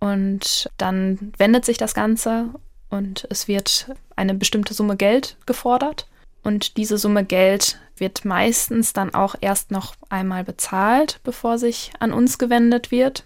Und 0.00 0.70
dann 0.78 1.32
wendet 1.38 1.64
sich 1.64 1.76
das 1.76 1.94
Ganze 1.94 2.50
und 2.88 3.26
es 3.30 3.48
wird 3.48 3.94
eine 4.16 4.34
bestimmte 4.34 4.74
Summe 4.74 4.96
Geld 4.96 5.36
gefordert. 5.46 6.06
Und 6.42 6.76
diese 6.76 6.98
Summe 6.98 7.24
Geld 7.24 7.78
wird 7.96 8.24
meistens 8.24 8.92
dann 8.92 9.12
auch 9.12 9.34
erst 9.40 9.70
noch 9.70 9.94
einmal 10.08 10.44
bezahlt, 10.44 11.20
bevor 11.24 11.58
sich 11.58 11.92
an 11.98 12.12
uns 12.12 12.38
gewendet 12.38 12.90
wird. 12.90 13.24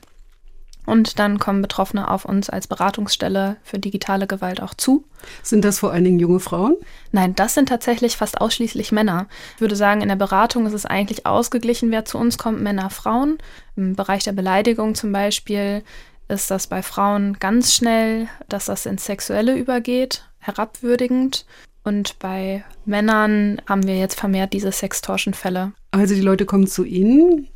Und 0.85 1.19
dann 1.19 1.39
kommen 1.39 1.63
Betroffene 1.63 2.11
auf 2.11 2.25
uns 2.25 2.51
als 2.51 2.67
Beratungsstelle 2.67 3.57
für 3.63 3.79
digitale 3.79 4.27
Gewalt 4.27 4.61
auch 4.61 4.75
zu. 4.75 5.05
Sind 5.43 5.65
das 5.65 5.79
vor 5.79 5.93
allen 5.93 6.05
Dingen 6.05 6.19
junge 6.19 6.41
Frauen? 6.41 6.77
Nein, 7.13 7.35
das 7.37 7.55
sind 7.55 7.69
tatsächlich 7.69 8.17
fast 8.17 8.41
ausschließlich 8.41 8.91
Männer. 8.91 9.29
Ich 9.55 9.61
würde 9.61 9.77
sagen, 9.77 10.01
in 10.01 10.09
der 10.09 10.17
Beratung 10.17 10.67
ist 10.67 10.73
es 10.73 10.87
eigentlich 10.87 11.25
ausgeglichen, 11.25 11.91
wer 11.93 12.05
zu 12.05 12.19
uns 12.19 12.37
kommt, 12.37 12.61
Männer, 12.61 12.91
Frauen. 12.91 13.39
Im 13.77 13.95
Bereich 13.95 14.25
der 14.25 14.33
Beleidigung 14.33 14.97
zum 14.97 15.13
Beispiel 15.13 15.85
ist 16.29 16.51
das 16.51 16.67
bei 16.67 16.83
Frauen 16.83 17.37
ganz 17.39 17.75
schnell, 17.75 18.29
dass 18.49 18.67
das 18.67 18.87
ins 18.87 19.05
Sexuelle 19.05 19.57
übergeht, 19.57 20.25
herabwürdigend. 20.39 21.47
Und 21.85 22.19
bei 22.19 22.65
Männern 22.85 23.61
haben 23.69 23.87
wir 23.87 23.97
jetzt 23.99 24.19
vermehrt 24.19 24.53
diese 24.53 24.73
Sextortion-Fälle. 24.73 25.73
Also 25.91 26.15
die 26.15 26.21
Leute 26.21 26.47
kommen 26.47 26.67
zu 26.67 26.85
Ihnen, 26.85 27.49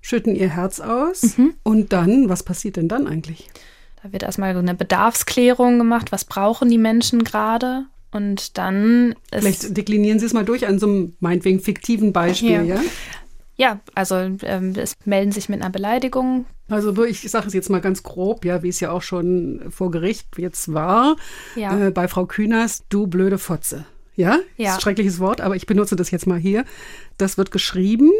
schütten 0.00 0.34
ihr 0.34 0.48
Herz 0.48 0.80
aus. 0.80 1.36
Mhm. 1.36 1.54
Und 1.62 1.92
dann, 1.92 2.28
was 2.28 2.42
passiert 2.42 2.76
denn 2.76 2.88
dann 2.88 3.06
eigentlich? 3.06 3.48
Da 4.02 4.12
wird 4.12 4.22
erstmal 4.22 4.54
so 4.54 4.60
eine 4.60 4.74
Bedarfsklärung 4.74 5.78
gemacht. 5.78 6.12
Was 6.12 6.24
brauchen 6.24 6.70
die 6.70 6.78
Menschen 6.78 7.24
gerade? 7.24 7.86
Und 8.10 8.56
dann 8.56 9.14
ist. 9.30 9.40
Vielleicht 9.40 9.76
deklinieren 9.76 10.18
Sie 10.18 10.26
es 10.26 10.32
mal 10.32 10.44
durch 10.44 10.66
an 10.66 10.78
so 10.78 10.86
einem 10.86 11.16
meinetwegen 11.20 11.60
fiktiven 11.60 12.12
Beispiel, 12.12 12.50
ja? 12.50 12.62
Ja, 12.62 12.80
ja 13.56 13.80
also 13.94 14.14
ähm, 14.16 14.72
es 14.76 14.94
melden 15.04 15.32
sich 15.32 15.48
mit 15.48 15.60
einer 15.60 15.70
Beleidigung. 15.70 16.46
Also 16.70 17.04
ich 17.04 17.28
sage 17.30 17.48
es 17.48 17.54
jetzt 17.54 17.70
mal 17.70 17.80
ganz 17.80 18.02
grob, 18.02 18.44
ja, 18.44 18.62
wie 18.62 18.68
es 18.68 18.80
ja 18.80 18.90
auch 18.90 19.02
schon 19.02 19.62
vor 19.70 19.90
Gericht 19.90 20.26
jetzt 20.36 20.72
war, 20.72 21.16
ja. 21.56 21.86
äh, 21.86 21.90
bei 21.90 22.08
Frau 22.08 22.26
Kühners, 22.26 22.84
du 22.88 23.06
blöde 23.06 23.38
Fotze. 23.38 23.86
Ja? 24.16 24.26
ja. 24.32 24.38
Das 24.56 24.68
ist 24.68 24.74
ein 24.74 24.80
schreckliches 24.80 25.18
Wort, 25.18 25.40
aber 25.40 25.56
ich 25.56 25.66
benutze 25.66 25.96
das 25.96 26.10
jetzt 26.10 26.26
mal 26.26 26.38
hier. 26.38 26.64
Das 27.16 27.38
wird 27.38 27.50
geschrieben 27.50 28.10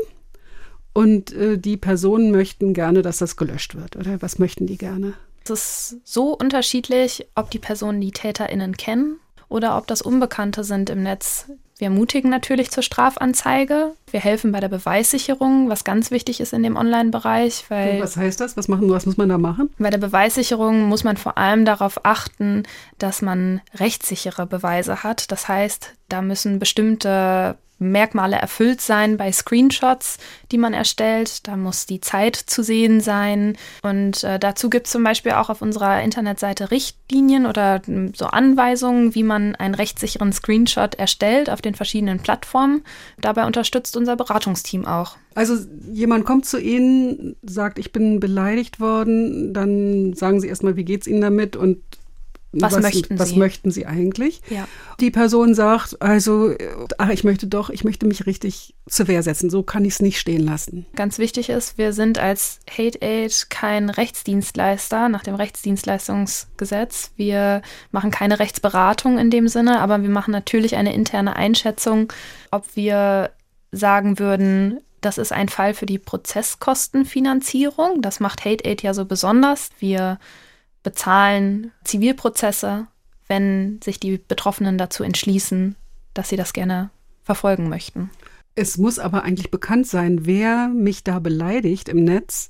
und 0.99 1.33
äh, 1.33 1.59
die 1.59 1.77
Personen 1.77 2.33
möchten 2.33 2.75
gerne, 2.75 3.03
dass 3.03 3.19
das 3.19 3.37
gelöscht 3.37 3.77
wird. 3.77 3.95
Oder 3.95 4.21
was 4.21 4.41
möchten 4.41 4.67
die 4.67 4.77
gerne? 4.77 5.13
Es 5.45 5.51
ist 5.51 5.97
so 6.03 6.37
unterschiedlich, 6.37 7.29
ob 7.37 7.53
die 7.53 7.61
Personen 7.61 8.01
die 8.01 8.11
TäterInnen 8.11 8.77
kennen 8.77 9.21
oder 9.49 9.79
ob 9.79 9.87
das 9.87 10.03
Unbekannte 10.03 10.65
sind 10.65 10.91
im 10.91 11.05
Netz. 11.05 11.47
Wir 11.79 11.85
ermutigen 11.87 12.29
natürlich 12.29 12.73
zur 12.73 12.83
Strafanzeige. 12.83 13.93
Wir 14.11 14.19
helfen 14.19 14.51
bei 14.51 14.59
der 14.59 14.69
Beweissicherung, 14.69 15.69
was 15.69 15.85
ganz 15.85 16.11
wichtig 16.11 16.41
ist 16.41 16.53
in 16.53 16.65
dem 16.65 16.75
Online-Bereich. 16.75 17.67
was 17.71 18.17
heißt 18.17 18.41
das? 18.41 18.57
Was, 18.57 18.67
machen, 18.67 18.91
was 18.91 19.07
muss 19.07 19.17
man 19.17 19.29
da 19.29 19.39
machen? 19.39 19.71
Bei 19.79 19.91
der 19.91 19.99
Beweissicherung 19.99 20.89
muss 20.89 21.05
man 21.05 21.17
vor 21.17 21.39
allem 21.39 21.65
darauf 21.65 22.05
achten, 22.05 22.65
dass 22.99 23.23
man 23.23 23.61
rechtssichere 23.77 24.47
Beweise 24.47 25.05
hat. 25.05 25.31
Das 25.31 25.47
heißt, 25.47 25.95
da 26.09 26.23
müssen 26.23 26.59
bestimmte 26.59 27.57
Merkmale 27.79 28.37
erfüllt 28.37 28.81
sein 28.81 29.17
bei 29.17 29.31
Screenshots, 29.33 30.19
die 30.51 30.59
man 30.59 30.75
erstellt. 30.75 31.47
Da 31.47 31.57
muss 31.57 31.87
die 31.87 32.01
Zeit 32.01 32.37
zu 32.37 32.63
sehen 32.63 33.01
sein. 33.01 33.57
Und 33.83 34.25
äh, 34.25 34.39
dazu 34.39 34.71
gibt 34.71 34.87
es 34.87 34.93
zum 34.93 35.05
Beispiel 35.05 35.33
auch 35.33 35.51
auf 35.51 35.63
unserer 35.63 36.03
Internetseite 36.03 36.71
Richtlinien 36.71 37.47
oder 37.47 37.83
hm, 37.85 38.13
so 38.15 38.27
Anweisungen, 38.27 39.15
wie 39.15 39.23
man 39.23 39.55
einen 39.55 39.75
rechtssicheren 39.75 40.33
Screenshot 40.33 40.95
erstellt 40.97 41.51
auf 41.51 41.63
den 41.63 41.75
verschiedenen 41.75 42.21
Plattformen. 42.21 42.83
Dabei 43.21 43.47
unterstützt 43.47 43.97
unser 43.97 44.17
Beratungsteam 44.17 44.85
auch. 44.85 45.17
Also 45.35 45.55
jemand 45.93 46.25
kommt 46.25 46.47
zu 46.47 46.59
Ihnen, 46.59 47.37
sagt, 47.43 47.79
ich 47.79 47.93
bin 47.93 48.19
beleidigt 48.19 48.81
worden, 48.81 49.55
dann 49.55 50.15
sagen 50.15 50.41
Sie 50.41 50.49
erstmal, 50.49 50.77
wie 50.77 50.85
geht 50.85 51.03
es 51.03 51.07
Ihnen 51.07 51.21
damit 51.21 51.55
und 51.55 51.79
was, 52.53 52.73
was, 52.73 52.83
möchten 52.83 53.19
was 53.19 53.29
Sie? 53.31 53.37
möchten 53.37 53.71
Sie 53.71 53.87
eigentlich? 53.87 54.41
Ja. 54.49 54.67
Die 55.01 55.11
Person 55.11 55.55
sagt, 55.55 56.01
also, 56.01 56.55
ach, 56.97 57.11
ich 57.11 57.23
möchte 57.23 57.47
doch, 57.47 57.69
ich 57.69 57.85
möchte 57.85 58.07
mich 58.07 58.27
richtig 58.27 58.75
zur 58.89 59.07
Wehr 59.07 59.23
setzen. 59.23 59.51
So 59.51 59.63
kann 59.63 59.85
ich 59.85 59.95
es 59.95 60.01
nicht 60.01 60.19
stehen 60.19 60.45
lassen. 60.45 60.87
Ganz 60.97 61.19
wichtig 61.19 61.51
ist, 61.51 61.77
wir 61.77 61.93
sind 61.93 62.19
als 62.19 62.61
Hate 62.71 63.03
Aid 63.03 63.51
kein 63.51 63.91
Rechtsdienstleister 63.91 65.11
nach 65.11 65.23
dem 65.23 65.35
Rechtsdienstleistungsgesetz. 65.35 67.11
Wir 67.17 67.61
machen 67.91 68.11
keine 68.11 68.39
Rechtsberatung 68.39 69.19
in 69.19 69.31
dem 69.31 69.49
Sinne, 69.49 69.81
aber 69.81 70.03
wir 70.03 70.11
machen 70.11 70.33
natürlich 70.33 70.77
eine 70.77 70.95
interne 70.95 71.37
Einschätzung, 71.37 72.11
ob 72.51 72.65
wir 72.75 73.31
sagen 73.73 74.19
würden, 74.19 74.81
das 75.01 75.19
ist 75.19 75.33
ein 75.33 75.49
Fall 75.49 75.75
für 75.75 75.87
die 75.87 75.99
Prozesskostenfinanzierung. 75.99 78.03
Das 78.03 78.21
macht 78.21 78.45
Hate 78.45 78.65
Aid 78.65 78.83
ja 78.83 78.95
so 78.95 79.05
besonders. 79.05 79.71
Wir 79.79 80.19
bezahlen 80.83 81.73
Zivilprozesse, 81.85 82.87
wenn 83.27 83.81
sich 83.83 84.01
die 84.01 84.19
Betroffenen 84.19 84.79
dazu 84.79 85.05
entschließen, 85.05 85.77
dass 86.15 86.29
sie 86.29 86.37
das 86.37 86.53
gerne 86.53 86.91
verfolgen 87.23 87.69
möchten. 87.69 88.11
Es 88.55 88.79
muss 88.79 88.99
aber 88.99 89.23
eigentlich 89.23 89.51
bekannt 89.51 89.87
sein, 89.87 90.27
wer 90.27 90.69
mich 90.69 91.05
da 91.05 91.21
beleidigt 91.21 91.89
im 91.89 92.05
Netz, 92.05 92.49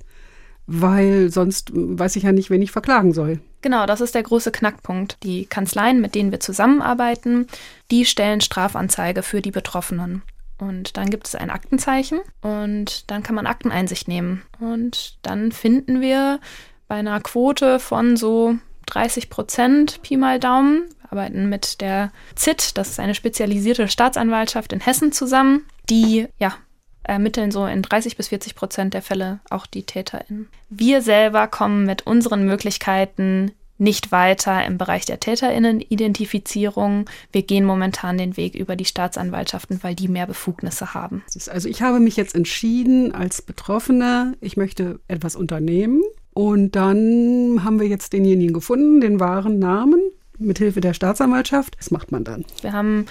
weil 0.66 1.30
sonst 1.30 1.70
weiß 1.74 2.16
ich 2.16 2.22
ja 2.22 2.32
nicht, 2.32 2.48
wen 2.50 2.62
ich 2.62 2.70
verklagen 2.70 3.12
soll. 3.12 3.40
Genau, 3.60 3.86
das 3.86 4.00
ist 4.00 4.14
der 4.14 4.22
große 4.22 4.52
Knackpunkt. 4.52 5.18
Die 5.22 5.46
Kanzleien, 5.46 6.00
mit 6.00 6.14
denen 6.14 6.30
wir 6.30 6.40
zusammenarbeiten, 6.40 7.46
die 7.90 8.04
stellen 8.04 8.40
Strafanzeige 8.40 9.22
für 9.22 9.42
die 9.42 9.50
Betroffenen. 9.50 10.22
Und 10.58 10.96
dann 10.96 11.10
gibt 11.10 11.26
es 11.26 11.34
ein 11.34 11.50
Aktenzeichen 11.50 12.20
und 12.40 13.10
dann 13.10 13.22
kann 13.22 13.34
man 13.34 13.46
Akteneinsicht 13.46 14.08
nehmen. 14.08 14.42
Und 14.60 15.18
dann 15.22 15.52
finden 15.52 16.00
wir 16.00 16.40
bei 16.88 16.96
einer 16.96 17.20
Quote 17.20 17.78
von 17.78 18.16
so 18.16 18.56
30 18.86 19.30
Prozent 19.30 20.00
Pi 20.02 20.16
mal 20.16 20.40
Daumen. 20.40 20.84
Wir 21.02 21.12
arbeiten 21.12 21.48
mit 21.48 21.80
der 21.80 22.10
ZIT, 22.34 22.76
das 22.76 22.88
ist 22.88 23.00
eine 23.00 23.14
spezialisierte 23.14 23.88
Staatsanwaltschaft 23.88 24.72
in 24.72 24.80
Hessen 24.80 25.12
zusammen, 25.12 25.64
die 25.88 26.26
ja 26.38 26.54
ermitteln 27.02 27.50
so 27.50 27.64
in 27.66 27.80
30 27.80 28.16
bis 28.16 28.28
40 28.28 28.54
Prozent 28.54 28.94
der 28.94 29.02
Fälle 29.02 29.40
auch 29.48 29.66
die 29.66 29.84
TäterInnen. 29.84 30.48
Wir 30.68 31.00
selber 31.00 31.46
kommen 31.46 31.86
mit 31.86 32.06
unseren 32.06 32.44
Möglichkeiten 32.44 33.52
nicht 33.78 34.10
weiter 34.10 34.64
im 34.66 34.76
Bereich 34.76 35.06
der 35.06 35.20
Täterinnenidentifizierung. 35.20 37.08
Wir 37.32 37.42
gehen 37.42 37.64
momentan 37.64 38.18
den 38.18 38.36
Weg 38.36 38.56
über 38.56 38.76
die 38.76 38.84
Staatsanwaltschaften, 38.84 39.82
weil 39.82 39.94
die 39.94 40.08
mehr 40.08 40.26
Befugnisse 40.26 40.94
haben. 40.94 41.22
Also 41.48 41.68
ich 41.68 41.80
habe 41.80 42.00
mich 42.00 42.16
jetzt 42.16 42.34
entschieden 42.34 43.14
als 43.14 43.40
Betroffene, 43.40 44.36
ich 44.40 44.56
möchte 44.56 44.98
etwas 45.06 45.36
unternehmen 45.36 46.02
und 46.38 46.76
dann 46.76 47.64
haben 47.64 47.80
wir 47.80 47.88
jetzt 47.88 48.12
denjenigen 48.12 48.54
gefunden, 48.54 49.00
den 49.00 49.18
wahren 49.18 49.58
Namen, 49.58 50.00
mithilfe 50.38 50.80
der 50.80 50.94
Staatsanwaltschaft. 50.94 51.76
Was 51.80 51.90
macht 51.90 52.12
man 52.12 52.22
dann? 52.22 52.44
Wir 52.60 52.72
haben 52.72 53.06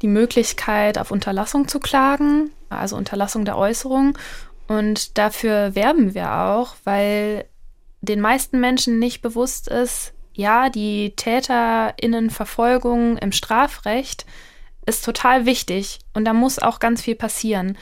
die 0.00 0.08
Möglichkeit, 0.08 0.96
auf 0.96 1.10
Unterlassung 1.10 1.68
zu 1.68 1.78
klagen, 1.78 2.48
also 2.70 2.96
Unterlassung 2.96 3.44
der 3.44 3.58
Äußerung. 3.58 4.16
Und 4.66 5.18
dafür 5.18 5.74
werben 5.74 6.14
wir 6.14 6.32
auch, 6.32 6.74
weil 6.84 7.44
den 8.00 8.22
meisten 8.22 8.60
Menschen 8.60 8.98
nicht 8.98 9.20
bewusst 9.20 9.68
ist, 9.68 10.14
ja, 10.32 10.70
die 10.70 11.12
Täterinnenverfolgung 11.16 13.18
im 13.18 13.32
Strafrecht 13.32 14.24
ist 14.86 15.04
total 15.04 15.44
wichtig 15.44 15.98
und 16.14 16.24
da 16.24 16.32
muss 16.32 16.58
auch 16.58 16.78
ganz 16.78 17.02
viel 17.02 17.14
passieren. 17.14 17.76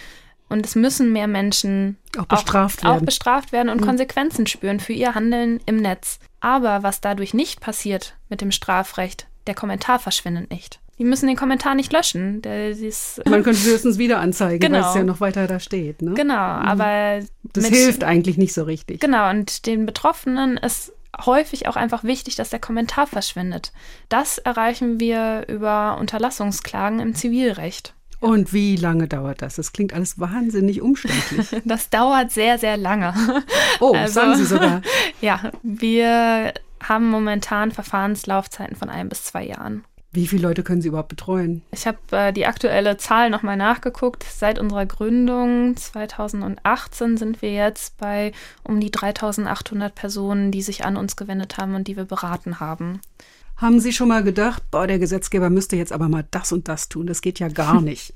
Und 0.49 0.65
es 0.65 0.75
müssen 0.75 1.13
mehr 1.13 1.27
Menschen 1.29 1.97
auch 2.17 2.25
bestraft 2.27 2.81
auch, 2.81 2.85
werden, 2.85 2.97
auch 3.01 3.05
bestraft 3.05 3.53
werden 3.53 3.69
und 3.69 3.81
Mhm. 3.81 3.87
Konsequenzen 3.87 4.47
spüren 4.47 4.81
für 4.81 4.93
ihr 4.95 5.15
Handeln 5.15 5.61
im 5.67 5.77
Netz. 5.77 6.19
Aber 6.41 6.83
was 6.83 7.01
dadurch 7.01 7.35
nicht 7.35 7.61
passiert 7.61 8.17
mit 8.29 8.41
dem 8.41 8.51
Strafrecht, 8.51 9.27
der 9.47 9.55
Kommentar 9.55 9.99
verschwindet 9.99 10.51
nicht. 10.51 10.81
Die 10.99 11.05
müssen 11.05 11.29
den 11.29 11.37
Kommentar 11.37 11.75
nicht 11.77 11.93
löschen. 11.93 12.43
Der, 12.43 12.75
Man 13.27 13.43
könnte 13.45 13.61
höchstens 13.65 13.99
wieder 13.99 14.19
anzeigen, 14.21 14.63
weil 14.63 14.71
Genau. 14.71 14.89
es 14.89 14.95
ja 14.97 15.05
noch 15.05 15.21
weiter 15.21 15.47
da 15.47 15.61
steht. 15.61 16.03
Ne? 16.03 16.15
genau, 16.15 16.35
aber 16.35 17.21
Das 17.53 17.65
mit- 17.65 17.75
hilft 17.75 18.03
eigentlich 18.05 18.37
nicht 18.39 18.53
so 18.55 18.65
richtig. 18.65 19.01
Genau, 19.01 19.31
und 19.31 19.67
den 19.67 19.87
Betroffenen 19.87 20.57
ist 20.57 20.93
häufig 21.25 21.69
auch 21.69 21.77
einfach 21.77 22.05
wichtig, 22.05 22.37
dass 22.37 22.51
der 22.51 22.59
Kommentar 22.61 23.07
verschwindet. 23.07 23.73
Das 24.09 24.39
erreichen 24.39 24.99
wir 25.01 25.45
über 25.49 25.99
Unterlassungsklagen 26.01 27.01
im 27.01 27.15
Zivilrecht. 27.15 27.95
Und 28.21 28.53
wie 28.53 28.77
lange 28.77 29.07
dauert 29.07 29.43
das? 29.43 29.57
Das 29.57 29.73
klingt 29.73 29.93
alles 29.93 30.19
wahnsinnig 30.19 30.83
umständlich. 30.83 31.49
Das 31.65 31.89
dauert 31.91 32.31
sehr, 32.33 32.59
sehr 32.59 32.77
lange. 32.77 33.15
Oh, 33.81 33.93
Also- 33.95 34.15
sagen 34.15 34.37
Sie 34.37 34.45
sogar. 34.45 34.83
Ja, 35.21 35.51
wir 35.63 36.53
haben 36.83 37.11
momentan 37.11 37.73
Verfahrenslaufzeiten 37.73 38.77
von 38.77 38.89
ein 38.89 39.09
bis 39.09 39.25
zwei 39.25 39.45
Jahren. 39.45 39.85
Wie 40.13 40.27
viele 40.27 40.43
Leute 40.49 40.63
können 40.63 40.81
Sie 40.81 40.89
überhaupt 40.89 41.11
betreuen? 41.11 41.61
Ich 41.71 41.87
habe 41.87 41.99
äh, 42.13 42.33
die 42.33 42.47
aktuelle 42.47 42.97
Zahl 42.97 43.29
nochmal 43.31 43.57
nachgeguckt. 43.59 44.25
Seit 44.25 44.59
unserer 44.59 44.87
Gründung 44.87 45.77
2018 45.77 47.19
sind 47.19 47.43
wir 47.43 47.53
jetzt 47.53 47.99
bei 47.99 48.33
um 48.65 48.81
die 48.81 48.91
3800 48.91 49.95
Personen, 49.95 50.51
die 50.51 50.63
sich 50.63 50.85
an 50.85 50.97
uns 50.97 51.17
gewendet 51.17 51.59
haben 51.59 51.75
und 51.75 51.89
die 51.89 51.97
wir 51.97 52.05
beraten 52.05 52.59
haben. 52.59 53.01
Haben 53.59 53.81
Sie 53.81 53.93
schon 53.93 54.09
mal 54.09 54.23
gedacht, 54.23 54.63
boah, 54.71 54.87
der 54.87 55.01
Gesetzgeber 55.01 55.51
müsste 55.51 55.77
jetzt 55.77 55.93
aber 55.93 56.09
mal 56.09 56.25
das 56.31 56.53
und 56.53 56.69
das 56.69 56.89
tun? 56.89 57.07
Das 57.07 57.21
geht 57.21 57.41
ja 57.41 57.49
gar 57.49 57.81
nicht. 57.83 58.15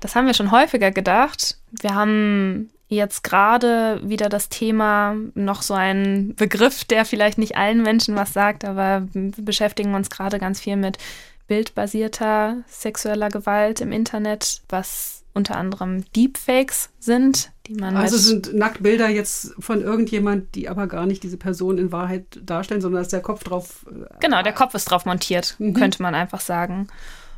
Das 0.00 0.14
haben 0.14 0.26
wir 0.26 0.34
schon 0.34 0.50
häufiger 0.50 0.90
gedacht. 0.90 1.58
Wir 1.70 1.94
haben 1.94 2.70
jetzt 2.88 3.22
gerade 3.22 4.00
wieder 4.04 4.28
das 4.28 4.48
Thema, 4.48 5.16
noch 5.34 5.62
so 5.62 5.74
ein 5.74 6.34
Begriff, 6.36 6.84
der 6.84 7.04
vielleicht 7.04 7.38
nicht 7.38 7.56
allen 7.56 7.82
Menschen 7.82 8.16
was 8.16 8.32
sagt, 8.32 8.64
aber 8.64 9.06
wir 9.12 9.32
beschäftigen 9.38 9.94
uns 9.94 10.10
gerade 10.10 10.38
ganz 10.38 10.60
viel 10.60 10.76
mit 10.76 10.98
bildbasierter 11.46 12.58
sexueller 12.68 13.28
Gewalt 13.28 13.80
im 13.80 13.92
Internet, 13.92 14.62
was 14.68 15.22
unter 15.36 15.56
anderem 15.56 16.04
Deepfakes 16.16 16.90
sind, 16.98 17.52
die 17.66 17.74
man 17.74 17.96
Also 17.96 18.16
sind 18.16 18.54
Nacktbilder 18.54 19.08
jetzt 19.08 19.54
von 19.58 19.82
irgendjemand, 19.82 20.54
die 20.54 20.68
aber 20.68 20.86
gar 20.86 21.06
nicht 21.06 21.22
diese 21.22 21.36
Person 21.36 21.78
in 21.78 21.92
Wahrheit 21.92 22.40
darstellen, 22.42 22.80
sondern 22.80 23.02
dass 23.02 23.08
der 23.10 23.20
Kopf 23.20 23.44
drauf. 23.44 23.86
äh, 23.90 24.06
Genau, 24.20 24.42
der 24.42 24.52
Kopf 24.54 24.74
ist 24.74 24.86
drauf 24.86 25.04
montiert, 25.04 25.54
Mhm. 25.58 25.74
könnte 25.74 26.02
man 26.02 26.14
einfach 26.14 26.40
sagen. 26.40 26.88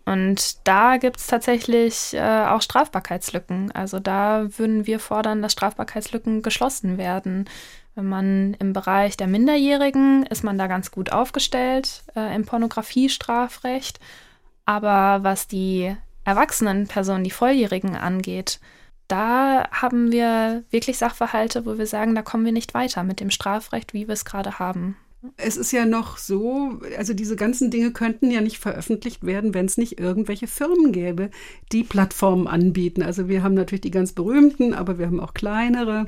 Und 0.07 0.67
da 0.67 0.97
gibt 0.97 1.19
es 1.19 1.27
tatsächlich 1.27 2.15
äh, 2.15 2.47
auch 2.47 2.63
Strafbarkeitslücken. 2.63 3.73
Also 3.73 4.01
da 4.01 4.47
würden 4.57 4.87
wir 4.87 5.01
fordern, 5.01 5.43
dass 5.43 5.53
Strafbarkeitslücken 5.53 6.41
geschlossen 6.41 6.97
werden. 6.97 7.47
Wenn 7.95 8.09
man 8.09 8.55
im 8.55 8.73
Bereich 8.73 9.17
der 9.19 9.27
Minderjährigen 9.27 10.25
ist 10.25 10.45
man 10.45 10.57
da 10.57 10.67
ganz 10.67 10.91
gut 10.93 11.13
aufgestellt 11.13 12.05
äh, 12.17 12.35
im 12.35 12.47
Pornografiestrafrecht. 12.47 14.01
Aber 14.65 15.25
was 15.25 15.47
die 15.49 15.95
erwachsenen 16.29 16.87
Personen, 16.87 17.25
die 17.25 17.31
Volljährigen 17.31 17.97
angeht, 17.97 18.61
da 19.09 19.67
haben 19.71 20.13
wir 20.13 20.65
wirklich 20.71 20.99
Sachverhalte, 20.99 21.65
wo 21.65 21.79
wir 21.79 21.87
sagen, 21.87 22.15
da 22.15 22.21
kommen 22.21 22.45
wir 22.45 22.53
nicht 22.53 22.75
weiter 22.75 23.03
mit 23.03 23.21
dem 23.21 23.31
Strafrecht, 23.31 23.95
wie 23.95 24.07
wir 24.07 24.13
es 24.13 24.27
gerade 24.27 24.59
haben. 24.59 24.97
Es 25.37 25.57
ist 25.57 25.73
ja 25.73 25.85
noch 25.85 26.17
so, 26.19 26.79
also 26.97 27.13
diese 27.15 27.35
ganzen 27.35 27.71
Dinge 27.71 27.93
könnten 27.93 28.31
ja 28.31 28.41
nicht 28.41 28.59
veröffentlicht 28.59 29.25
werden, 29.25 29.53
wenn 29.53 29.67
es 29.67 29.79
nicht 29.79 29.99
irgendwelche 29.99 30.47
Firmen 30.47 30.93
gäbe, 30.93 31.31
die 31.73 31.83
Plattformen 31.83 32.47
anbieten. 32.47 33.03
Also 33.03 33.27
wir 33.27 33.43
haben 33.43 33.55
natürlich 33.55 33.81
die 33.81 33.91
ganz 33.91 34.13
berühmten, 34.13 34.75
aber 34.75 34.99
wir 34.99 35.07
haben 35.07 35.19
auch 35.19 35.35
kleinere. 35.35 36.07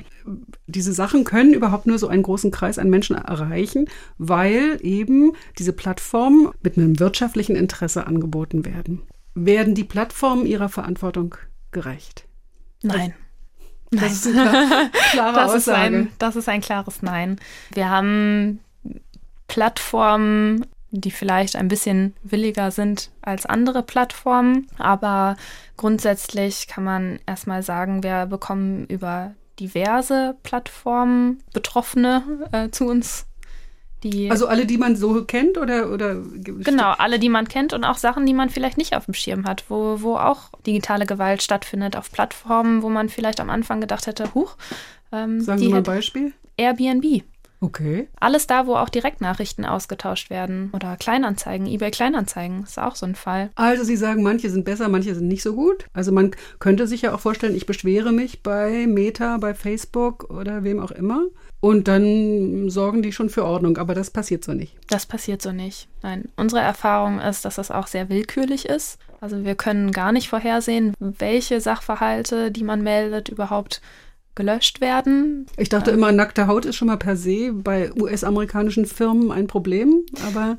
Diese 0.67 0.93
Sachen 0.93 1.23
können 1.23 1.53
überhaupt 1.53 1.87
nur 1.87 1.97
so 1.97 2.07
einen 2.07 2.23
großen 2.23 2.51
Kreis 2.51 2.77
an 2.77 2.89
Menschen 2.89 3.15
erreichen, 3.15 3.89
weil 4.17 4.77
eben 4.81 5.33
diese 5.57 5.73
Plattformen 5.73 6.51
mit 6.61 6.77
einem 6.77 6.99
wirtschaftlichen 6.99 7.55
Interesse 7.55 8.07
angeboten 8.07 8.63
werden. 8.65 9.01
Werden 9.33 9.75
die 9.75 9.83
Plattformen 9.83 10.45
ihrer 10.45 10.69
Verantwortung 10.69 11.35
gerecht? 11.71 12.25
Nein. 12.81 13.13
Das 13.91 14.25
ist 14.25 14.27
eine 14.27 14.49
klar, 14.49 14.89
klare 15.11 15.35
Das 15.35 15.53
ist, 15.55 15.69
ein, 15.69 16.11
das 16.17 16.35
ist 16.35 16.47
ein 16.47 16.61
klares 16.61 17.01
Nein. 17.01 17.39
Wir 17.73 17.89
haben 17.89 18.59
Plattformen, 19.47 20.65
die 20.91 21.11
vielleicht 21.11 21.55
ein 21.55 21.67
bisschen 21.67 22.15
williger 22.23 22.71
sind 22.71 23.11
als 23.21 23.45
andere 23.45 23.83
Plattformen, 23.83 24.67
aber 24.77 25.35
grundsätzlich 25.75 26.67
kann 26.67 26.83
man 26.83 27.19
erstmal 27.25 27.63
sagen, 27.63 28.03
wir 28.03 28.25
bekommen 28.25 28.85
über 28.87 29.33
diverse 29.59 30.35
Plattformen 30.43 31.43
Betroffene 31.53 32.23
äh, 32.51 32.69
zu 32.69 32.85
uns 32.85 33.25
Die, 34.03 34.31
also 34.31 34.47
alle, 34.47 34.65
die 34.65 34.77
man 34.77 34.95
so 34.95 35.23
kennt 35.25 35.57
oder, 35.57 35.91
oder 35.91 36.15
Genau, 36.15 36.93
alle, 36.97 37.19
die 37.19 37.29
man 37.29 37.47
kennt 37.47 37.73
und 37.73 37.83
auch 37.83 37.97
Sachen, 37.97 38.25
die 38.25 38.33
man 38.33 38.49
vielleicht 38.49 38.77
nicht 38.77 38.95
auf 38.95 39.05
dem 39.05 39.13
Schirm 39.13 39.45
hat, 39.45 39.65
wo, 39.69 40.01
wo 40.01 40.15
auch 40.15 40.49
digitale 40.65 41.05
Gewalt 41.05 41.43
stattfindet, 41.43 41.95
auf 41.95 42.11
Plattformen, 42.11 42.81
wo 42.81 42.89
man 42.89 43.09
vielleicht 43.09 43.39
am 43.39 43.49
Anfang 43.49 43.79
gedacht 43.79 44.07
hätte, 44.07 44.33
huch. 44.33 44.55
Ähm, 45.11 45.41
Sagen 45.41 45.59
Sie 45.59 45.69
mal 45.69 45.77
ein 45.77 45.83
Beispiel. 45.83 46.33
Airbnb. 46.57 47.23
Okay. 47.63 48.07
Alles 48.19 48.47
da, 48.47 48.65
wo 48.65 48.75
auch 48.75 48.89
Direktnachrichten 48.89 49.65
ausgetauscht 49.65 50.31
werden. 50.31 50.71
Oder 50.73 50.97
Kleinanzeigen, 50.97 51.67
eBay 51.67 51.91
Kleinanzeigen, 51.91 52.63
ist 52.63 52.79
auch 52.79 52.95
so 52.95 53.05
ein 53.05 53.13
Fall. 53.13 53.51
Also 53.53 53.83
Sie 53.83 53.97
sagen, 53.97 54.23
manche 54.23 54.49
sind 54.49 54.65
besser, 54.65 54.89
manche 54.89 55.13
sind 55.13 55.27
nicht 55.27 55.43
so 55.43 55.53
gut. 55.53 55.85
Also 55.93 56.11
man 56.11 56.31
könnte 56.57 56.87
sich 56.87 57.03
ja 57.03 57.13
auch 57.13 57.19
vorstellen, 57.19 57.55
ich 57.55 57.67
beschwere 57.67 58.11
mich 58.11 58.41
bei 58.41 58.87
Meta, 58.87 59.37
bei 59.37 59.53
Facebook 59.53 60.31
oder 60.31 60.63
wem 60.63 60.79
auch 60.79 60.89
immer. 60.89 61.21
Und 61.61 61.87
dann 61.87 62.69
sorgen 62.71 63.03
die 63.03 63.11
schon 63.11 63.29
für 63.29 63.45
Ordnung, 63.45 63.77
aber 63.77 63.93
das 63.93 64.09
passiert 64.09 64.43
so 64.43 64.53
nicht. 64.53 64.75
Das 64.89 65.05
passiert 65.05 65.43
so 65.43 65.51
nicht. 65.51 65.87
Nein, 66.01 66.25
unsere 66.35 66.61
Erfahrung 66.61 67.19
ist, 67.19 67.45
dass 67.45 67.55
das 67.55 67.69
auch 67.69 67.85
sehr 67.85 68.09
willkürlich 68.09 68.65
ist. 68.65 68.97
Also 69.21 69.45
wir 69.45 69.53
können 69.53 69.91
gar 69.91 70.11
nicht 70.11 70.27
vorhersehen, 70.27 70.95
welche 70.99 71.61
Sachverhalte, 71.61 72.51
die 72.51 72.63
man 72.63 72.81
meldet, 72.81 73.29
überhaupt 73.29 73.79
gelöscht 74.33 74.81
werden. 74.81 75.45
Ich 75.55 75.69
dachte 75.69 75.91
immer, 75.91 76.11
nackte 76.11 76.47
Haut 76.47 76.65
ist 76.65 76.77
schon 76.77 76.87
mal 76.87 76.97
per 76.97 77.15
se 77.15 77.53
bei 77.53 77.91
US-amerikanischen 77.93 78.87
Firmen 78.87 79.31
ein 79.31 79.45
Problem, 79.45 80.03
aber 80.27 80.57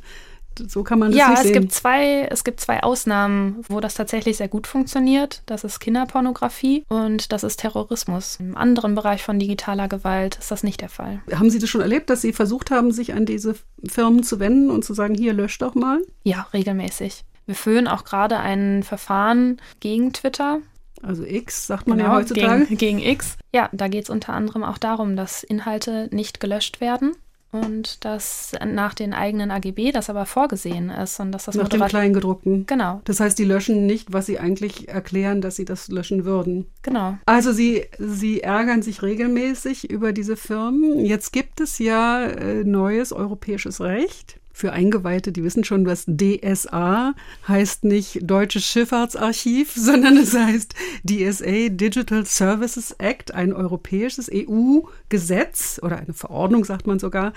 so 0.58 0.82
kann 0.82 0.98
man 0.98 1.10
das 1.10 1.18
ja, 1.18 1.30
nicht 1.30 1.42
sehen. 1.42 1.52
Ja, 1.52 1.56
es 1.56 1.60
gibt 1.60 1.72
zwei, 1.72 2.22
es 2.30 2.44
gibt 2.44 2.60
zwei 2.60 2.82
Ausnahmen, 2.82 3.64
wo 3.68 3.80
das 3.80 3.94
tatsächlich 3.94 4.36
sehr 4.36 4.48
gut 4.48 4.66
funktioniert. 4.66 5.42
Das 5.46 5.64
ist 5.64 5.80
Kinderpornografie 5.80 6.84
und 6.88 7.32
das 7.32 7.44
ist 7.44 7.60
Terrorismus. 7.60 8.36
Im 8.40 8.56
anderen 8.56 8.94
Bereich 8.94 9.22
von 9.22 9.38
digitaler 9.38 9.88
Gewalt 9.88 10.36
ist 10.36 10.50
das 10.50 10.62
nicht 10.62 10.80
der 10.80 10.88
Fall. 10.88 11.20
Haben 11.32 11.50
Sie 11.50 11.58
das 11.58 11.70
schon 11.70 11.80
erlebt, 11.80 12.10
dass 12.10 12.22
Sie 12.22 12.32
versucht 12.32 12.70
haben, 12.70 12.92
sich 12.92 13.14
an 13.14 13.26
diese 13.26 13.54
Firmen 13.86 14.22
zu 14.22 14.40
wenden 14.40 14.70
und 14.70 14.84
zu 14.84 14.94
sagen, 14.94 15.14
hier 15.14 15.32
löscht 15.32 15.62
doch 15.62 15.74
mal? 15.74 16.00
Ja, 16.22 16.46
regelmäßig. 16.52 17.24
Wir 17.46 17.54
führen 17.54 17.88
auch 17.88 18.04
gerade 18.04 18.38
ein 18.38 18.82
Verfahren 18.82 19.60
gegen 19.80 20.12
Twitter, 20.12 20.60
also 21.02 21.24
X, 21.24 21.66
sagt 21.66 21.88
man 21.88 21.98
genau, 21.98 22.10
ja 22.10 22.16
heutzutage. 22.16 22.66
Gegen, 22.66 22.78
gegen 22.78 22.98
X. 23.00 23.36
Ja, 23.52 23.68
da 23.72 23.88
geht 23.88 24.04
es 24.04 24.10
unter 24.10 24.32
anderem 24.32 24.62
auch 24.62 24.78
darum, 24.78 25.16
dass 25.16 25.42
Inhalte 25.42 26.08
nicht 26.12 26.38
gelöscht 26.38 26.80
werden 26.80 27.16
und 27.52 28.04
dass 28.04 28.52
nach 28.66 28.94
den 28.94 29.12
eigenen 29.12 29.50
AGB 29.50 29.92
das 29.92 30.10
aber 30.10 30.26
vorgesehen 30.26 30.88
ist 30.88 31.20
und 31.20 31.32
dass 31.32 31.44
das 31.44 31.54
nach 31.54 31.68
dem 31.68 31.84
Kleingedruckten. 31.84 32.66
Genau. 32.66 33.02
Das 33.04 33.20
heißt, 33.20 33.38
die 33.38 33.44
löschen 33.44 33.86
nicht, 33.86 34.12
was 34.12 34.26
sie 34.26 34.38
eigentlich 34.38 34.88
erklären, 34.88 35.42
dass 35.42 35.56
sie 35.56 35.66
das 35.66 35.88
löschen 35.88 36.24
würden. 36.24 36.66
Genau. 36.82 37.18
Also 37.26 37.52
sie, 37.52 37.84
sie 37.98 38.40
ärgern 38.40 38.82
sich 38.82 39.02
regelmäßig 39.02 39.90
über 39.90 40.12
diese 40.12 40.36
Firmen. 40.36 41.04
Jetzt 41.04 41.32
gibt 41.32 41.60
es 41.60 41.78
ja 41.78 42.24
äh, 42.24 42.64
neues 42.64 43.12
europäisches 43.12 43.80
Recht 43.80 44.40
für 44.52 44.72
Eingeweihte, 44.72 45.32
die 45.32 45.42
wissen 45.42 45.64
schon, 45.64 45.86
was 45.86 46.06
DSA 46.06 47.14
heißt 47.48 47.84
nicht 47.84 48.20
Deutsches 48.22 48.64
Schifffahrtsarchiv, 48.64 49.72
sondern 49.76 50.16
es 50.16 50.34
heißt 50.34 50.74
DSA 51.04 51.68
Digital 51.70 52.24
Services 52.26 52.92
Act, 52.98 53.34
ein 53.34 53.52
europäisches 53.52 54.30
EU-Gesetz 54.32 55.80
oder 55.82 55.98
eine 55.98 56.12
Verordnung, 56.12 56.64
sagt 56.64 56.86
man 56.86 56.98
sogar, 56.98 57.32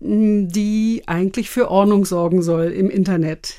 die 0.00 1.02
eigentlich 1.06 1.50
für 1.50 1.70
Ordnung 1.70 2.04
sorgen 2.04 2.42
soll 2.42 2.66
im 2.66 2.90
Internet. 2.90 3.54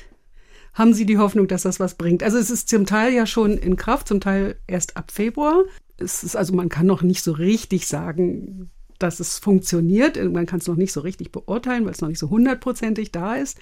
Haben 0.74 0.94
Sie 0.94 1.06
die 1.06 1.18
Hoffnung, 1.18 1.48
dass 1.48 1.62
das 1.62 1.80
was 1.80 1.96
bringt? 1.96 2.22
Also 2.22 2.38
es 2.38 2.50
ist 2.50 2.68
zum 2.68 2.86
Teil 2.86 3.12
ja 3.12 3.26
schon 3.26 3.58
in 3.58 3.74
Kraft, 3.74 4.06
zum 4.06 4.20
Teil 4.20 4.56
erst 4.68 4.96
ab 4.96 5.10
Februar. 5.10 5.64
Es 5.96 6.22
ist 6.22 6.36
also, 6.36 6.54
man 6.54 6.68
kann 6.68 6.86
noch 6.86 7.02
nicht 7.02 7.24
so 7.24 7.32
richtig 7.32 7.88
sagen, 7.88 8.70
dass 8.98 9.20
es 9.20 9.38
funktioniert. 9.38 10.16
Man 10.32 10.46
kann 10.46 10.60
es 10.60 10.66
noch 10.66 10.76
nicht 10.76 10.92
so 10.92 11.00
richtig 11.00 11.32
beurteilen, 11.32 11.84
weil 11.84 11.92
es 11.92 12.00
noch 12.00 12.08
nicht 12.08 12.18
so 12.18 12.30
hundertprozentig 12.30 13.12
da 13.12 13.34
ist. 13.34 13.58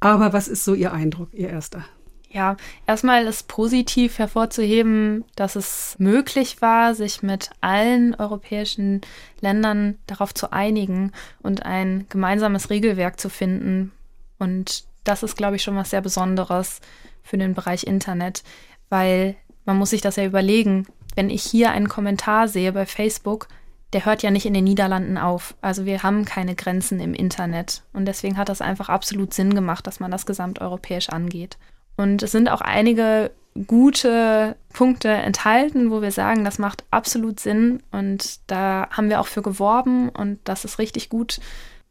Aber 0.00 0.32
was 0.32 0.48
ist 0.48 0.64
so 0.64 0.74
Ihr 0.74 0.92
Eindruck, 0.92 1.28
Ihr 1.32 1.48
erster? 1.48 1.84
Ja, 2.30 2.56
erstmal 2.86 3.26
ist 3.26 3.46
positiv 3.46 4.18
hervorzuheben, 4.18 5.24
dass 5.36 5.54
es 5.54 5.94
möglich 5.98 6.60
war, 6.60 6.96
sich 6.96 7.22
mit 7.22 7.50
allen 7.60 8.16
europäischen 8.16 9.02
Ländern 9.40 9.98
darauf 10.08 10.34
zu 10.34 10.52
einigen 10.52 11.12
und 11.42 11.64
ein 11.64 12.06
gemeinsames 12.08 12.70
Regelwerk 12.70 13.20
zu 13.20 13.28
finden. 13.28 13.92
Und 14.40 14.84
das 15.04 15.22
ist, 15.22 15.36
glaube 15.36 15.56
ich, 15.56 15.62
schon 15.62 15.76
was 15.76 15.90
sehr 15.90 16.00
Besonderes 16.00 16.80
für 17.22 17.38
den 17.38 17.54
Bereich 17.54 17.86
Internet, 17.86 18.42
weil 18.88 19.36
man 19.64 19.78
muss 19.78 19.90
sich 19.90 20.00
das 20.00 20.16
ja 20.16 20.24
überlegen. 20.24 20.86
Wenn 21.14 21.30
ich 21.30 21.44
hier 21.44 21.70
einen 21.70 21.88
Kommentar 21.88 22.48
sehe 22.48 22.72
bei 22.72 22.84
Facebook, 22.84 23.46
der 23.94 24.04
hört 24.04 24.22
ja 24.22 24.30
nicht 24.30 24.44
in 24.44 24.54
den 24.54 24.64
Niederlanden 24.64 25.16
auf. 25.16 25.54
Also 25.60 25.86
wir 25.86 26.02
haben 26.02 26.24
keine 26.24 26.54
Grenzen 26.54 27.00
im 27.00 27.14
Internet. 27.14 27.82
Und 27.92 28.06
deswegen 28.06 28.36
hat 28.36 28.48
das 28.48 28.60
einfach 28.60 28.88
absolut 28.88 29.32
Sinn 29.32 29.54
gemacht, 29.54 29.86
dass 29.86 30.00
man 30.00 30.10
das 30.10 30.26
gesamteuropäisch 30.26 31.08
angeht. 31.08 31.56
Und 31.96 32.22
es 32.22 32.32
sind 32.32 32.50
auch 32.50 32.60
einige 32.60 33.30
gute 33.68 34.56
Punkte 34.72 35.08
enthalten, 35.08 35.92
wo 35.92 36.02
wir 36.02 36.10
sagen, 36.10 36.44
das 36.44 36.58
macht 36.58 36.84
absolut 36.90 37.38
Sinn. 37.38 37.82
Und 37.92 38.40
da 38.48 38.88
haben 38.90 39.08
wir 39.08 39.20
auch 39.20 39.28
für 39.28 39.42
geworben 39.42 40.08
und 40.08 40.40
das 40.44 40.64
ist 40.64 40.80
richtig 40.80 41.08
gut. 41.08 41.40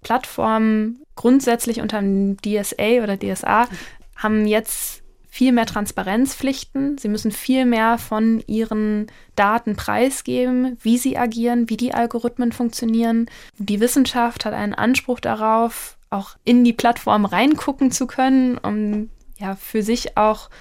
Plattformen 0.01 0.99
grundsätzlich 1.15 1.79
unter 1.79 2.01
dem 2.01 2.35
DSA 2.37 3.01
oder 3.01 3.17
DSA 3.17 3.67
haben 4.17 4.45
jetzt 4.45 5.02
viel 5.33 5.51
mehr 5.51 5.65
Transparenzpflichten. 5.65 6.99
Sie 6.99 7.07
müssen 7.07 7.31
viel 7.31 7.65
mehr 7.65 7.97
von 7.97 8.43
ihren 8.45 9.07
Daten 9.35 9.75
preisgeben, 9.75 10.77
wie 10.83 10.99
sie 10.99 11.17
agieren, 11.17 11.71
wie 11.71 11.75
die 11.75 11.91
Algorithmen 11.91 12.51
funktionieren. 12.51 13.27
Die 13.57 13.79
Wissenschaft 13.79 14.45
hat 14.45 14.53
einen 14.53 14.75
Anspruch 14.75 15.19
darauf, 15.19 15.97
auch 16.11 16.35
in 16.45 16.63
die 16.63 16.71
Plattform 16.71 17.25
reingucken 17.25 17.89
zu 17.89 18.05
können, 18.05 18.59
um 18.59 19.09
ja 19.39 19.55
für 19.55 19.81
sich 19.81 20.17
auch 20.17 20.51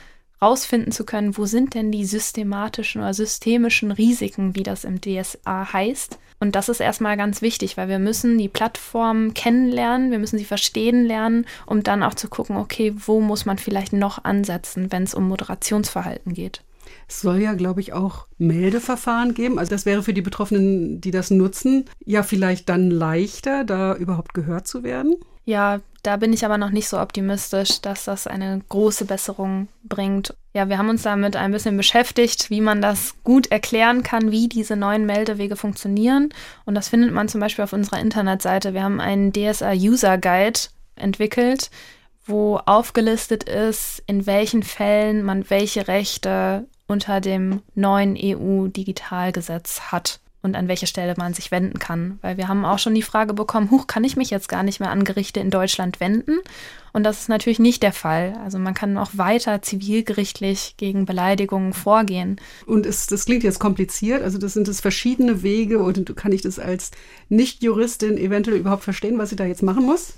rausfinden 0.42 0.92
zu 0.92 1.04
können, 1.04 1.36
wo 1.38 1.46
sind 1.46 1.74
denn 1.74 1.92
die 1.92 2.04
systematischen 2.04 3.00
oder 3.00 3.14
systemischen 3.14 3.92
Risiken, 3.92 4.54
wie 4.56 4.64
das 4.64 4.84
im 4.84 5.00
DSA 5.00 5.72
heißt. 5.72 6.18
Und 6.40 6.56
das 6.56 6.68
ist 6.68 6.80
erstmal 6.80 7.16
ganz 7.16 7.40
wichtig, 7.40 7.76
weil 7.76 7.88
wir 7.88 8.00
müssen 8.00 8.36
die 8.36 8.48
Plattform 8.48 9.32
kennenlernen, 9.32 10.10
wir 10.10 10.18
müssen 10.18 10.38
sie 10.38 10.44
verstehen 10.44 11.04
lernen, 11.04 11.46
um 11.66 11.84
dann 11.84 12.02
auch 12.02 12.14
zu 12.14 12.28
gucken, 12.28 12.56
okay, 12.56 12.92
wo 13.06 13.20
muss 13.20 13.46
man 13.46 13.58
vielleicht 13.58 13.92
noch 13.92 14.24
ansetzen, 14.24 14.90
wenn 14.90 15.04
es 15.04 15.14
um 15.14 15.28
Moderationsverhalten 15.28 16.34
geht. 16.34 16.62
Es 17.06 17.20
soll 17.20 17.38
ja, 17.40 17.54
glaube 17.54 17.80
ich, 17.80 17.92
auch 17.92 18.26
Meldeverfahren 18.38 19.34
geben. 19.34 19.58
Also 19.58 19.70
das 19.70 19.86
wäre 19.86 20.02
für 20.02 20.14
die 20.14 20.22
Betroffenen, 20.22 21.00
die 21.00 21.12
das 21.12 21.30
nutzen, 21.30 21.84
ja 22.04 22.24
vielleicht 22.24 22.68
dann 22.68 22.90
leichter, 22.90 23.62
da 23.62 23.94
überhaupt 23.94 24.34
gehört 24.34 24.66
zu 24.66 24.82
werden. 24.82 25.14
Ja, 25.44 25.80
da 26.02 26.16
bin 26.16 26.32
ich 26.32 26.44
aber 26.44 26.58
noch 26.58 26.70
nicht 26.70 26.88
so 26.88 26.98
optimistisch, 26.98 27.80
dass 27.80 28.04
das 28.04 28.26
eine 28.26 28.60
große 28.68 29.04
Besserung 29.04 29.68
bringt. 29.84 30.34
Ja, 30.52 30.68
wir 30.68 30.76
haben 30.78 30.88
uns 30.88 31.02
damit 31.02 31.36
ein 31.36 31.52
bisschen 31.52 31.76
beschäftigt, 31.76 32.50
wie 32.50 32.60
man 32.60 32.82
das 32.82 33.14
gut 33.22 33.50
erklären 33.52 34.02
kann, 34.02 34.32
wie 34.32 34.48
diese 34.48 34.74
neuen 34.74 35.06
Meldewege 35.06 35.54
funktionieren. 35.54 36.30
Und 36.64 36.74
das 36.74 36.88
findet 36.88 37.12
man 37.12 37.28
zum 37.28 37.40
Beispiel 37.40 37.64
auf 37.64 37.72
unserer 37.72 38.00
Internetseite. 38.00 38.74
Wir 38.74 38.82
haben 38.82 39.00
einen 39.00 39.32
DSA 39.32 39.72
User 39.72 40.18
Guide 40.18 40.60
entwickelt, 40.96 41.70
wo 42.26 42.56
aufgelistet 42.56 43.44
ist, 43.44 44.02
in 44.06 44.26
welchen 44.26 44.64
Fällen 44.64 45.22
man 45.22 45.48
welche 45.50 45.86
Rechte 45.86 46.66
unter 46.88 47.20
dem 47.20 47.62
neuen 47.74 48.16
EU-Digitalgesetz 48.20 49.92
hat 49.92 50.20
und 50.42 50.56
an 50.56 50.68
welche 50.68 50.86
Stelle 50.86 51.14
man 51.16 51.34
sich 51.34 51.50
wenden 51.50 51.78
kann. 51.78 52.18
Weil 52.20 52.36
wir 52.36 52.48
haben 52.48 52.64
auch 52.64 52.78
schon 52.78 52.94
die 52.94 53.02
Frage 53.02 53.32
bekommen, 53.32 53.70
huch, 53.70 53.86
kann 53.86 54.04
ich 54.04 54.16
mich 54.16 54.30
jetzt 54.30 54.48
gar 54.48 54.62
nicht 54.62 54.80
mehr 54.80 54.90
an 54.90 55.04
Gerichte 55.04 55.40
in 55.40 55.50
Deutschland 55.50 56.00
wenden? 56.00 56.38
Und 56.92 57.04
das 57.04 57.20
ist 57.20 57.28
natürlich 57.28 57.58
nicht 57.58 57.82
der 57.82 57.92
Fall. 57.92 58.34
Also 58.42 58.58
man 58.58 58.74
kann 58.74 58.98
auch 58.98 59.10
weiter 59.14 59.62
zivilgerichtlich 59.62 60.74
gegen 60.76 61.06
Beleidigungen 61.06 61.72
vorgehen. 61.72 62.40
Und 62.66 62.86
es, 62.86 63.06
das 63.06 63.24
klingt 63.24 63.44
jetzt 63.44 63.60
kompliziert, 63.60 64.22
also 64.22 64.38
das 64.38 64.52
sind 64.52 64.68
es 64.68 64.80
verschiedene 64.80 65.42
Wege 65.42 65.78
und 65.78 66.14
kann 66.16 66.32
ich 66.32 66.42
das 66.42 66.58
als 66.58 66.90
Nicht-Juristin 67.28 68.18
eventuell 68.18 68.58
überhaupt 68.58 68.84
verstehen, 68.84 69.18
was 69.18 69.30
ich 69.30 69.36
da 69.36 69.44
jetzt 69.44 69.62
machen 69.62 69.86
muss? 69.86 70.14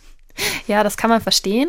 Ja, 0.66 0.82
das 0.82 0.96
kann 0.96 1.10
man 1.10 1.20
verstehen. 1.20 1.68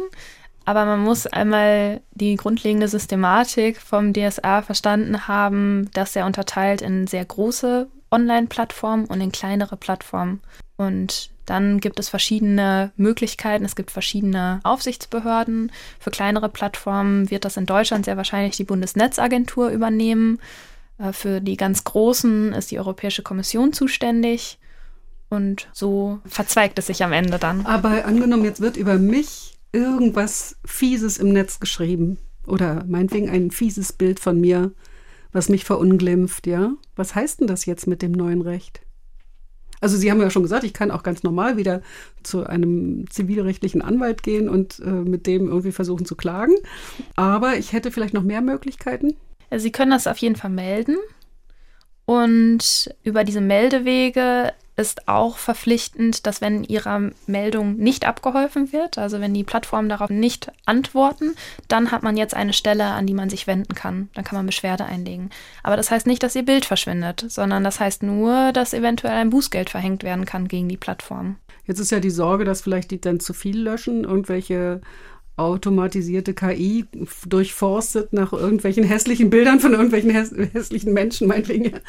Aber 0.65 0.85
man 0.85 0.99
muss 0.99 1.27
einmal 1.27 2.01
die 2.11 2.35
grundlegende 2.35 2.87
Systematik 2.87 3.79
vom 3.79 4.13
DSA 4.13 4.63
verstanden 4.63 5.27
haben, 5.27 5.91
dass 5.93 6.15
er 6.15 6.25
unterteilt 6.25 6.81
in 6.81 7.05
sehr 7.05 7.23
große 7.23 7.87
Online-Plattformen 8.15 9.05
und 9.05 9.19
in 9.19 9.31
kleinere 9.31 9.75
Plattformen. 9.75 10.41
Und 10.77 11.29
dann 11.45 11.79
gibt 11.79 11.99
es 11.99 12.09
verschiedene 12.09 12.91
Möglichkeiten. 12.97 13.65
Es 13.65 13.75
gibt 13.75 13.91
verschiedene 13.91 14.61
Aufsichtsbehörden. 14.63 15.71
Für 15.99 16.11
kleinere 16.11 16.49
Plattformen 16.49 17.29
wird 17.29 17.45
das 17.45 17.57
in 17.57 17.65
Deutschland 17.65 18.05
sehr 18.05 18.17
wahrscheinlich 18.17 18.57
die 18.57 18.63
Bundesnetzagentur 18.63 19.69
übernehmen. 19.69 20.39
Äh, 20.97 21.13
für 21.13 21.41
die 21.41 21.57
ganz 21.57 21.83
großen 21.83 22.53
ist 22.53 22.71
die 22.71 22.79
Europäische 22.79 23.21
Kommission 23.21 23.73
zuständig. 23.73 24.57
Und 25.29 25.67
so 25.73 26.19
verzweigt 26.25 26.79
es 26.79 26.87
sich 26.87 27.03
am 27.03 27.11
Ende 27.11 27.37
dann. 27.37 27.65
Aber 27.65 28.05
angenommen, 28.05 28.45
jetzt 28.45 28.61
wird 28.61 28.77
über 28.77 28.97
mich 28.97 29.57
irgendwas 29.71 30.55
Fieses 30.65 31.17
im 31.17 31.29
Netz 31.29 31.59
geschrieben. 31.59 32.17
Oder 32.47 32.85
meinetwegen 32.87 33.29
ein 33.29 33.51
fieses 33.51 33.91
Bild 33.91 34.19
von 34.19 34.39
mir 34.39 34.71
was 35.35 35.49
mich 35.49 35.65
verunglimpft, 35.65 36.47
ja? 36.47 36.71
Was 36.95 37.13
heißt 37.13 37.41
denn 37.41 37.47
das 37.47 37.65
jetzt 37.65 37.87
mit 37.87 38.01
dem 38.01 38.13
neuen 38.13 38.41
Recht? 38.41 38.79
Also 39.81 39.97
Sie 39.97 40.09
haben 40.09 40.21
ja 40.21 40.29
schon 40.29 40.43
gesagt, 40.43 40.63
ich 40.63 40.73
kann 40.73 40.91
auch 40.91 41.03
ganz 41.03 41.23
normal 41.23 41.57
wieder 41.57 41.81
zu 42.23 42.45
einem 42.45 43.05
zivilrechtlichen 43.09 43.81
Anwalt 43.81 44.23
gehen 44.23 44.47
und 44.47 44.79
äh, 44.79 44.89
mit 44.89 45.27
dem 45.27 45.47
irgendwie 45.49 45.73
versuchen 45.73 46.05
zu 46.05 46.15
klagen. 46.15 46.55
Aber 47.17 47.57
ich 47.57 47.73
hätte 47.73 47.91
vielleicht 47.91 48.13
noch 48.13 48.23
mehr 48.23 48.41
Möglichkeiten. 48.41 49.17
Sie 49.53 49.71
können 49.73 49.91
das 49.91 50.07
auf 50.07 50.17
jeden 50.19 50.37
Fall 50.37 50.51
melden. 50.51 50.95
Und 52.05 52.95
über 53.03 53.25
diese 53.25 53.41
Meldewege 53.41 54.53
ist 54.75 55.07
auch 55.07 55.37
verpflichtend, 55.37 56.25
dass 56.27 56.41
wenn 56.41 56.63
Ihrer 56.63 57.11
Meldung 57.27 57.77
nicht 57.77 58.05
abgeholfen 58.05 58.73
wird, 58.73 58.97
also 58.97 59.21
wenn 59.21 59.33
die 59.33 59.43
Plattformen 59.43 59.89
darauf 59.89 60.09
nicht 60.09 60.51
antworten, 60.65 61.35
dann 61.67 61.91
hat 61.91 62.03
man 62.03 62.17
jetzt 62.17 62.35
eine 62.35 62.53
Stelle, 62.53 62.85
an 62.85 63.07
die 63.07 63.13
man 63.13 63.29
sich 63.29 63.47
wenden 63.47 63.73
kann. 63.75 64.09
Dann 64.13 64.23
kann 64.23 64.37
man 64.37 64.45
Beschwerde 64.45 64.85
einlegen. 64.85 65.29
Aber 65.63 65.77
das 65.77 65.91
heißt 65.91 66.07
nicht, 66.07 66.23
dass 66.23 66.35
Ihr 66.35 66.45
Bild 66.45 66.65
verschwindet, 66.65 67.25
sondern 67.27 67.63
das 67.63 67.79
heißt 67.79 68.03
nur, 68.03 68.51
dass 68.51 68.73
eventuell 68.73 69.15
ein 69.15 69.29
Bußgeld 69.29 69.69
verhängt 69.69 70.03
werden 70.03 70.25
kann 70.25 70.47
gegen 70.47 70.67
die 70.67 70.77
Plattform. 70.77 71.37
Jetzt 71.65 71.79
ist 71.79 71.91
ja 71.91 71.99
die 71.99 72.11
Sorge, 72.11 72.45
dass 72.45 72.61
vielleicht 72.61 72.91
die 72.91 73.01
dann 73.01 73.19
zu 73.19 73.33
viel 73.33 73.59
löschen, 73.59 74.03
irgendwelche 74.03 74.81
automatisierte 75.37 76.33
KI 76.33 76.85
durchforstet 77.25 78.13
nach 78.13 78.31
irgendwelchen 78.31 78.83
hässlichen 78.83 79.29
Bildern 79.29 79.59
von 79.59 79.73
irgendwelchen 79.73 80.09
häss 80.09 80.33
hässlichen 80.53 80.93
Menschen, 80.93 81.27
meinetwegen. 81.27 81.71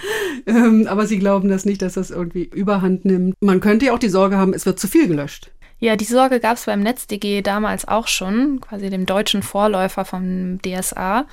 Ähm, 0.49 0.87
aber 0.89 1.07
sie 1.07 1.19
glauben 1.19 1.49
das 1.49 1.65
nicht, 1.65 1.83
dass 1.83 1.95
das 1.95 2.11
irgendwie 2.11 2.45
überhand 2.45 3.05
nimmt. 3.05 3.35
Man 3.41 3.59
könnte 3.59 3.87
ja 3.87 3.95
auch 3.95 3.99
die 3.99 4.09
Sorge 4.09 4.37
haben, 4.37 4.55
es 4.55 4.65
wird 4.65 4.79
zu 4.79 4.87
viel 4.87 5.09
gelöscht. 5.09 5.51
Ja, 5.79 5.97
die 5.97 6.05
Sorge 6.05 6.39
gab 6.39 6.57
es 6.57 6.67
beim 6.67 6.83
NetzDG 6.83 7.43
damals 7.43 7.89
auch 7.89 8.07
schon, 8.07 8.61
quasi 8.61 8.89
dem 8.89 9.07
deutschen 9.07 9.43
Vorläufer 9.43 10.05
vom 10.05 10.61
DSA. 10.63 11.27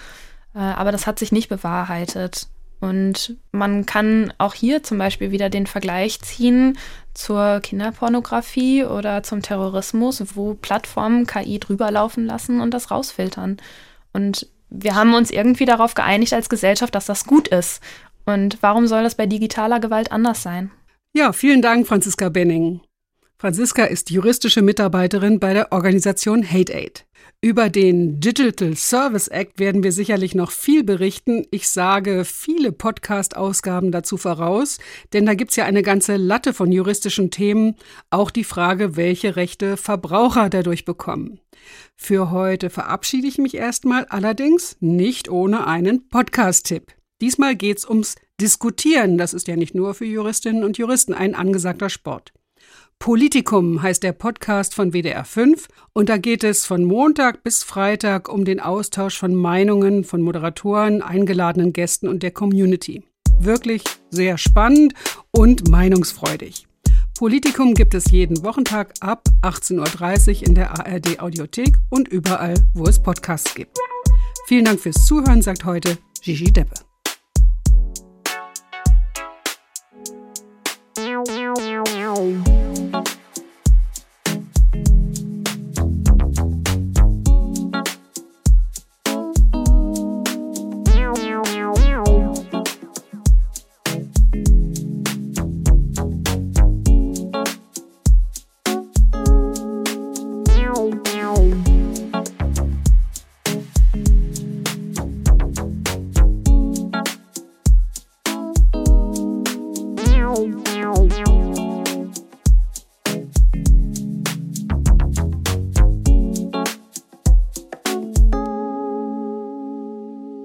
Äh, 0.56 0.60
aber 0.60 0.92
das 0.92 1.06
hat 1.06 1.20
sich 1.20 1.32
nicht 1.32 1.50
bewahrheitet. 1.50 2.48
Und 2.84 3.38
man 3.54 3.86
kann 3.86 4.34
auch 4.40 4.54
hier 4.54 4.84
zum 4.84 4.98
Beispiel 4.98 5.32
wieder 5.32 5.50
den 5.50 5.68
Vergleich 5.68 6.20
ziehen 6.20 6.78
zur 7.14 7.62
Kinderpornografie 7.62 8.84
oder 8.84 9.24
zum 9.24 9.42
Terrorismus, 9.42 10.22
wo 10.36 10.56
Plattformen 10.56 11.26
KI 11.26 11.60
drüber 11.60 11.92
laufen 11.92 12.26
lassen 12.26 12.60
und 12.60 12.74
das 12.74 12.92
rausfiltern. 12.92 13.56
Und 14.12 14.50
wir 14.70 14.96
haben 14.96 15.14
uns 15.14 15.32
irgendwie 15.32 15.64
darauf 15.64 15.94
geeinigt 15.94 16.34
als 16.34 16.50
Gesellschaft, 16.50 16.94
dass 16.94 17.06
das 17.06 17.24
gut 17.24 17.48
ist. 17.48 17.82
Und 18.26 18.58
warum 18.60 18.88
soll 18.88 19.04
das 19.04 19.16
bei 19.16 19.28
digitaler 19.28 19.80
Gewalt 19.80 20.12
anders 20.12 20.44
sein? 20.44 20.70
Ja, 21.14 21.32
vielen 21.32 21.62
Dank, 21.62 21.88
Franziska 21.88 22.28
Benning. 22.28 22.82
Franziska 23.38 23.86
ist 23.86 24.10
juristische 24.10 24.62
Mitarbeiterin 24.62 25.40
bei 25.40 25.54
der 25.54 25.72
Organisation 25.72 26.44
Hate 26.44 26.76
Aid. 26.76 27.06
Über 27.44 27.70
den 27.70 28.22
Digital 28.22 28.78
Service 28.78 29.28
Act 29.28 29.60
werden 29.60 29.84
wir 29.84 29.92
sicherlich 29.92 30.34
noch 30.34 30.50
viel 30.50 30.82
berichten. 30.82 31.46
Ich 31.52 31.68
sage 31.68 32.24
viele 32.24 32.72
Podcast-Ausgaben 32.72 33.92
dazu 33.92 34.16
voraus, 34.16 34.78
denn 35.12 35.26
da 35.26 35.34
gibt's 35.34 35.58
ja 35.58 35.66
eine 35.66 35.84
ganze 35.84 36.16
Latte 36.16 36.54
von 36.54 36.72
juristischen 36.72 37.32
Themen, 37.32 37.76
auch 38.12 38.32
die 38.32 38.46
Frage, 38.46 38.96
welche 38.96 39.36
Rechte 39.36 39.76
Verbraucher 39.76 40.50
dadurch 40.50 40.86
bekommen. 40.86 41.42
Für 41.98 42.32
heute 42.32 42.70
verabschiede 42.70 43.28
ich 43.28 43.38
mich 43.40 43.56
erstmal, 43.56 44.06
allerdings 44.06 44.78
nicht 44.80 45.28
ohne 45.28 45.68
einen 45.68 46.08
Podcast-Tipp. 46.08 46.94
Diesmal 47.20 47.58
geht's 47.58 47.86
ums 47.86 48.16
Diskutieren. 48.40 49.18
Das 49.18 49.34
ist 49.34 49.50
ja 49.50 49.58
nicht 49.58 49.76
nur 49.76 49.96
für 49.96 50.06
Juristinnen 50.06 50.64
und 50.64 50.78
Juristen 50.78 51.14
ein 51.14 51.36
angesagter 51.36 51.90
Sport. 51.90 52.32
Politikum 53.00 53.82
heißt 53.82 54.04
der 54.04 54.14
Podcast 54.14 54.74
von 54.74 54.94
WDR 54.94 55.26
5 55.26 55.68
und 55.94 56.10
da 56.10 56.18
geht 56.18 56.44
es 56.44 56.66
von 56.66 56.86
Montag 56.86 57.44
bis 57.44 57.64
Freitag 57.64 58.30
um 58.30 58.46
den 58.46 58.60
Austausch 58.60 59.18
von 59.18 59.36
Meinungen 59.36 60.04
von 60.04 60.22
Moderatoren, 60.22 61.02
eingeladenen 61.02 61.74
Gästen 61.74 62.08
und 62.08 62.24
der 62.24 62.32
Community. 62.32 63.04
Wirklich 63.40 63.84
sehr 64.10 64.38
spannend 64.38 64.94
und 65.32 65.70
meinungsfreudig. 65.70 66.68
Politikum 67.18 67.74
gibt 67.74 67.94
es 67.94 68.10
jeden 68.12 68.44
Wochentag 68.44 68.94
ab 69.00 69.28
18.30 69.42 70.42
Uhr 70.42 70.48
in 70.48 70.56
der 70.56 70.72
ARD 70.72 71.20
Audiothek 71.20 71.78
und 71.90 72.08
überall, 72.08 72.56
wo 72.74 72.86
es 72.86 73.02
Podcasts 73.02 73.54
gibt. 73.54 73.78
Vielen 74.48 74.66
Dank 74.66 74.80
fürs 74.80 75.06
Zuhören, 75.06 75.42
sagt 75.42 75.66
heute 75.66 75.98
Gigi 76.22 76.52
Deppe. 76.52 76.93